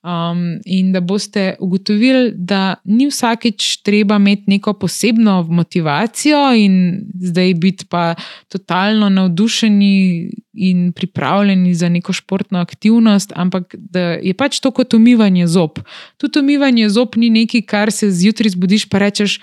[0.08, 7.54] Um, in da boste ugotovili, da ni vsakeč treba imeti neko posebno motivacijo in zdaj
[7.54, 8.14] biti pa
[8.48, 15.46] totalno navdušeni in pripravljeni za neko športno aktivnost, ampak da je pač to kot umivanje
[15.46, 15.78] zob.
[16.16, 19.40] Tudi umivanje zob ni nekaj, kar se zjutraj zbudiš, pa rečeš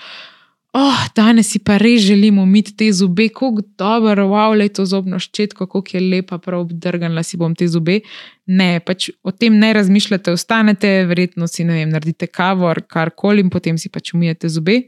[0.75, 5.19] oh, danes si pa res želim umiti te zobe, kako dobro, wow, le to zobno
[5.19, 8.01] ščetko, kako je lepa, prav obdrgnila si bom te zobe.
[8.45, 13.79] Ne, pač o tem ne razmišljate, ostanete, verjetno si vem, naredite kavo, karkoli in potem
[13.79, 14.81] si pač umijete zobe.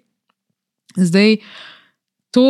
[0.98, 1.38] Zdaj,
[2.36, 2.48] to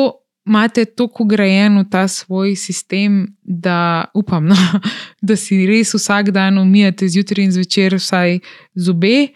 [0.48, 4.56] imate tako ugrajen v ta svoj sistem, da upam, no,
[5.28, 8.40] da si res vsak dan umijate zjutraj in zvečer vsaj
[8.74, 9.30] zobe.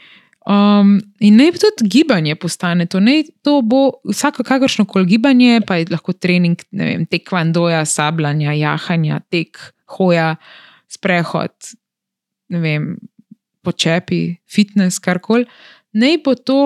[0.51, 2.99] Um, in naj tudi gibanje postane to.
[2.99, 7.85] Naj to bo vsako, kakršno koli gibanje, pa je lahko trening, ne vem, tek vandoja,
[7.85, 9.59] sabljanja, jahanja, tek,
[9.95, 10.35] hoja,
[10.91, 11.53] sprehod,
[12.51, 12.89] ne vem,
[13.63, 15.45] počepi, fitness, karkoli.
[15.93, 16.61] Naj bo to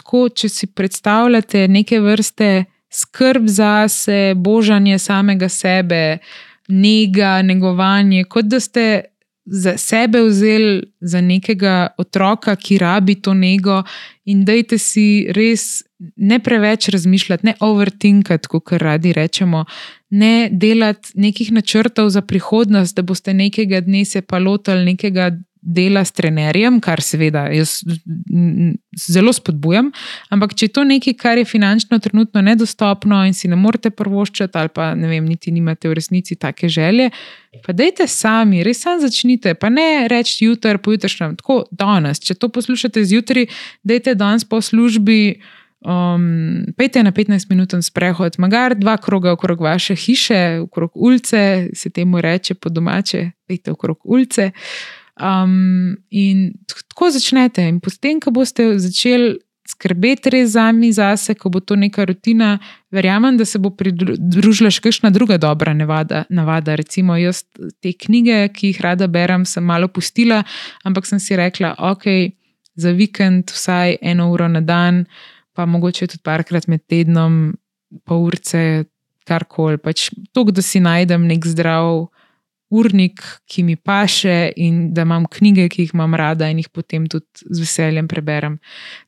[0.00, 6.18] tako, če si predstavljate neke vrste skrb za sebe, božanje samega sebe,
[6.68, 8.86] njega, negovanje, kot da ste
[9.44, 13.82] za sebe vzeli za nekega otroka, ki rabi to nego,
[14.24, 15.84] in dajte si res
[16.16, 19.64] ne preveč razmišljati, ne overtinkati, kot radi rečemo,
[20.10, 25.30] ne delati nekih načrtov za prihodnost, da boste nekega dne se pa lotili nekega
[25.64, 27.78] dela s trenerjem, kar seveda jaz
[29.00, 29.90] zelo spodbujam.
[30.34, 34.58] Ampak, če je to nekaj, kar je finančno trenutno nedostopno in si ne morete prvoščati,
[34.60, 37.10] ali pa ne vem, niti nimate v resnici take želje,
[37.64, 39.54] pa dajte sami, res sam začnite.
[39.58, 42.20] Pa ne reči jutri, pojutrišnjem, tako danes.
[42.20, 43.48] Če to poslušate zjutraj,
[43.84, 45.40] dajte danes po službi.
[45.84, 51.90] Um, pejte na 15 minut sprehod, magar dva kroga okrog vaše hiše, okrog ulice, se
[51.90, 54.50] temu reče po domače, pejte okrog ulice.
[55.14, 57.62] Um, in tako začnete.
[57.68, 62.58] In potem, ko boste začeli skrbeti res za mi, zase, ko bo to neka rutina,
[62.92, 66.24] verjamem, da se bo pridružila še kakšna druga dobra navada.
[66.28, 66.76] navada.
[66.76, 67.44] Recimo, jaz
[67.80, 70.42] te knjige, ki jih rada berem, sem malo pustila,
[70.84, 72.34] ampak sem si rekla, ok,
[72.76, 75.04] za vikend vsaj eno uro na dan,
[75.54, 77.54] pa mogoče tudi parkrat med tednom,
[78.04, 78.84] pol urce,
[79.24, 79.80] karkoli.
[79.80, 82.10] Pač to, da si najdem nek zdrav
[82.74, 87.06] urnik, ki mi paše, in da imam knjige, ki jih imam rada in jih potem
[87.10, 88.58] tudi z veseljem preberem.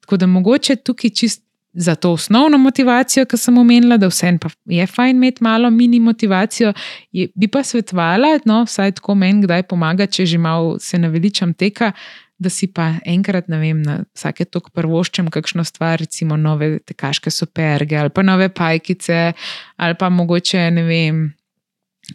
[0.04, 1.42] Tako da mogoče tukaj čist
[1.76, 6.00] za to osnovno motivacijo, ki sem omenila, da vse pa je fajn imeti malo mini
[6.00, 6.72] motivacijo,
[7.12, 11.54] je, bi pa svetovala, no, vsaj tako meni, kdaj pomaga, če že malo se naveličam
[11.54, 11.92] teka.
[12.38, 17.30] Da si pa enkrat, ne vem, na vsake tok prvoščem kakšno stvar, recimo nove tekaške
[17.32, 19.32] superge ali pa nove pajkice,
[19.76, 21.22] ali pa mogoče, ne vem,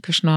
[0.01, 0.35] kakšno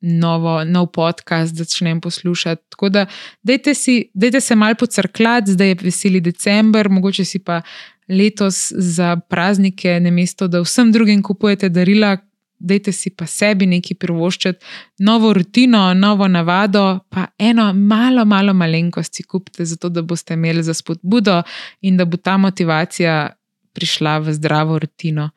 [0.00, 2.62] novo, nov podcast začnem poslušati.
[2.68, 3.06] Tako da,
[3.42, 7.62] dajte, si, dajte se malo pocrklati, zdaj je veseli decembr, mogoče si pa
[8.08, 12.16] letos za praznike, ne mesto, da vsem drugim kupujete darila.
[12.58, 14.64] Dajte si pa sebi nekaj privoščiti,
[15.04, 20.62] novo rutino, novo navado, pa eno malo, malo malenkost si kupite, zato da boste imeli
[20.62, 21.42] za spodbudo
[21.80, 23.28] in da bo ta motivacija
[23.76, 25.28] prišla v zdravo rutino.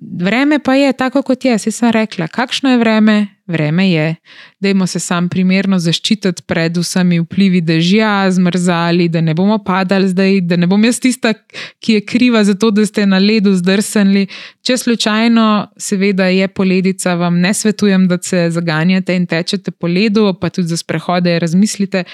[0.00, 1.52] Vreme pa je tako, kot je.
[1.52, 4.14] Jaz sem rekla, kakšno je vreme, vreme je.
[4.60, 10.40] Dajmo se sam primerno zaščititi pred vsemi vplivi dežja, zmrzali, da ne bomo padali zdaj,
[10.40, 11.32] da ne bom jaz tista,
[11.80, 14.26] ki je kriva za to, da ste na ledu zdrsnili.
[14.66, 15.46] Če slučajno,
[15.78, 20.68] seveda je poledica, vam ne svetujem, da se zaganjate in tečete po ledu, pa tudi
[20.68, 22.04] za sprehode razmislite.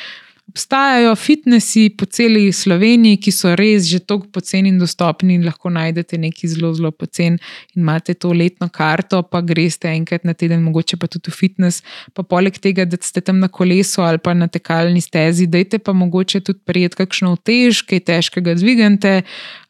[0.53, 5.71] Obstajajo fitnesi po celi Sloveniji, ki so res že tako poceni in dostopni, in lahko
[5.73, 7.39] najdete nekaj zelo, zelo pocen.
[7.73, 11.81] Imate to letno karto, pa greste enkrat na teden, mogoče pa tudi v fitness.
[12.13, 15.97] Pa poleg tega, da ste tam na kolesu ali pa na tekalni stezi, dajte pa
[15.97, 19.23] mogoče tudi prijeti kakšno tež, kaj težkega dvigante.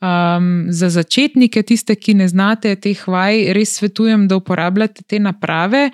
[0.03, 5.93] Um, za začetnike, tiste, ki ne znate teh vaj, res svetujem, da uporabljate te naprave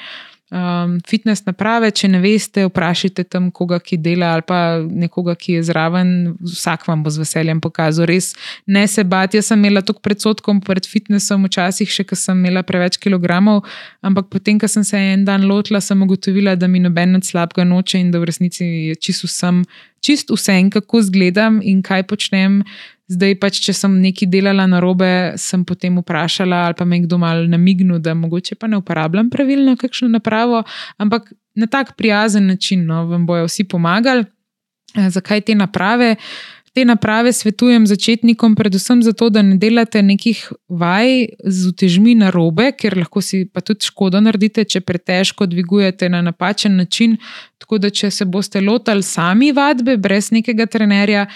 [0.50, 1.90] um, fitness naprave.
[1.94, 6.12] Če ne veste, vprašajte tam koga, ki dela ali pa nekoga, ki je zraven,
[6.44, 8.08] vsak vam bo z veseljem pokazal.
[8.10, 8.32] Res
[8.66, 9.38] ne se bati.
[9.40, 13.64] Jaz sem imela toliko predsodkov pred fitnessom, včasih še, ker sem imela preveč kilogramov,
[14.04, 18.00] ampak potem, ko sem se en dan lotila, sem ugotovila, da mi noben slabega noče
[18.02, 19.64] in da v resnici je čisto vsem.
[20.04, 22.60] Čist vse, kako izgledam in kaj počnem,
[23.08, 27.16] Zdaj pač, če sem nekaj delala na robe, sem potem vprašala ali pa me kdo
[27.18, 30.62] mal namignil, da mogoče pa ne uporabljam pravilno kakšno napravo,
[31.00, 34.26] ampak na tak prijazen način no, vam bojo vsi pomagali.
[34.96, 36.16] Eh, zakaj te naprave?
[36.72, 42.70] Te naprave svetujem začetnikom, predvsem zato, da ne delate nekih vaj z utežmi na robe,
[42.76, 47.16] ker lahko si pa tudi škodo naredite, če pretežko dvigujete na napačen način.
[47.58, 51.26] Tako da, če se boste lotili sami vadbe, brez nekega trenerja,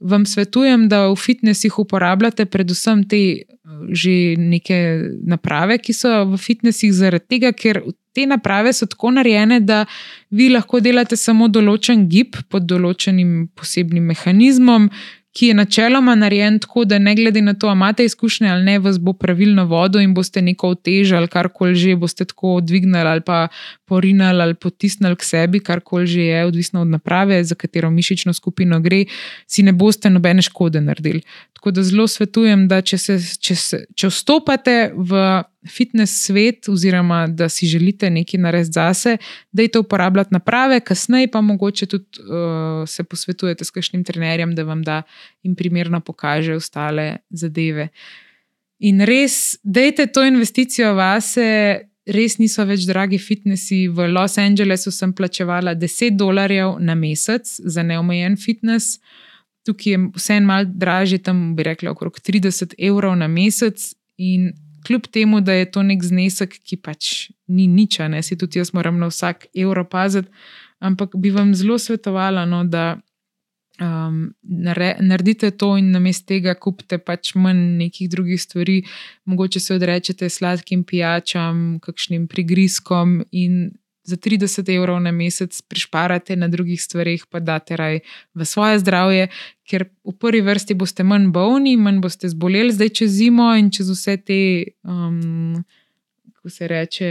[0.00, 3.46] vam svetujem, da v fitnesih uporabljate predvsem te eh,
[3.92, 4.78] že neke
[5.26, 7.82] naprave, ki so v fitnesih, zaradi tega, ker
[8.14, 9.84] te naprave so tako narejene, da
[10.30, 14.88] vi lahko delate samo določen gib pod določenim posebnim mehanizmom,
[15.36, 18.78] ki je načeloma narejen tako, da ne glede na to, ali imate izkušnje ali ne,
[18.78, 23.48] vas bo pravilno vodo in boste neko otežali, karkoli že boste tako dvignili ali pa
[23.84, 28.80] porinili ali potisnili k sebi, karkoli že je, odvisno od naprave, za katero mišično skupino
[28.80, 29.04] gre,
[29.46, 31.22] si ne boste nobene škode naredili.
[31.52, 37.26] Tako da zelo svetujem, da če, se, če, se, če vstopate v fitness svet, oziroma
[37.26, 39.16] da si želite nekaj narediti zase,
[39.52, 44.54] da je to uporabljati naprave, kasneje pa mogoče tudi uh, se posvetujete s kakšnim trenerjem,
[44.54, 45.02] da vam da
[45.42, 47.88] in primerno pokaže ostale zadeve.
[48.78, 51.84] In res, dajte to investicijo vase.
[52.08, 53.82] Res niso več dragi fitnessi.
[53.92, 58.96] V Los Angelesu sem plačevala 10 dolarjev na mesec za neomejen fitness,
[59.68, 63.90] tukaj je vse en mal dražje, tam bi rekla okrog 30 evrov na mesec.
[64.18, 64.52] In
[64.86, 68.72] kljub temu, da je to nek znesek, ki pač ni nič, ne si tudi jaz
[68.74, 70.28] moram na vsak evro paziti,
[70.78, 72.98] ampak bi vam zelo svetovala, no, da
[73.80, 74.34] um,
[75.00, 78.82] naredite to in namesto tega kupite pač manj nekih drugih stvari,
[79.24, 83.70] mogoče se odrečete sladkim pijačam, kakšnim prigrizkom in
[84.08, 88.00] za 30 evrov na mesec prišparate na drugih stvarih, pa date raj
[88.34, 89.28] v svoje zdravje,
[89.68, 93.92] ker v prvi vrsti boste manj bolni, manj boste zboleli zdaj čez zimo in čez
[93.92, 94.40] vse te,
[94.82, 95.60] um,
[96.32, 97.10] kako se reče,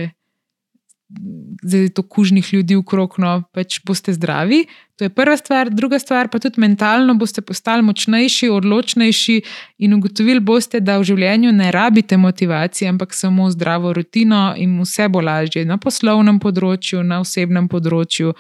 [1.63, 4.65] zdaj to kužnih ljudi v krog, no pač boste zdravi.
[4.97, 9.41] To je prva stvar, druga stvar pa tudi mentalno boste postali močnejši, odločnejši
[9.77, 15.07] in ugotovili boste, da v življenju ne rabite motivacije, ampak samo zdravo rutino in vse
[15.07, 18.33] bo lažje na poslovnem področju, na osebnem področju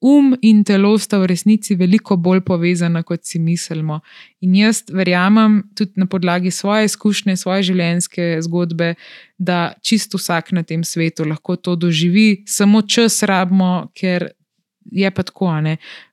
[0.00, 4.00] um in telo sta v resnici veliko bolj povezana, kot si mislimo.
[4.40, 8.94] In jaz verjamem tudi na podlagi svoje izkušnje, svoje življenjske zgodbe,
[9.38, 14.30] da čisto vsak na tem svetu lahko to doživi, samo čas rabimo, ker
[14.92, 15.50] je pa tako.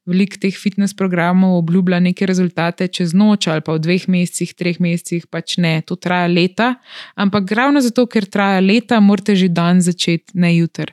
[0.06, 4.80] Veliko teh fitness programov obljublja neke rezultate čez noč ali pa v dveh mesecih, treh
[4.84, 6.74] mesecih, pač ne, to traja leta.
[7.16, 10.92] Ampak ravno zato, ker traja leta, morate že dan začeti, ne jutr.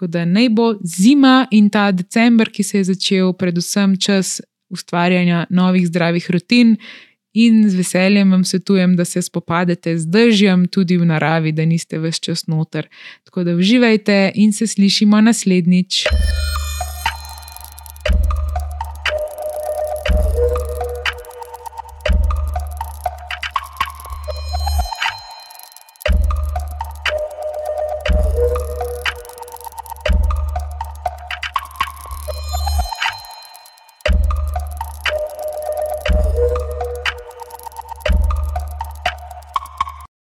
[0.00, 4.40] Tako da naj bo zima in ta decembr, ki se je začel, predvsem čas
[4.72, 6.76] ustvarjanja novih zdravih rutin.
[7.34, 12.00] In z veseljem vam svetujem, da se spopadete z držjem tudi v naravi, da niste
[12.00, 12.88] več čas noter.
[13.28, 16.06] Tako da uživajte in se slišimo naslednjič.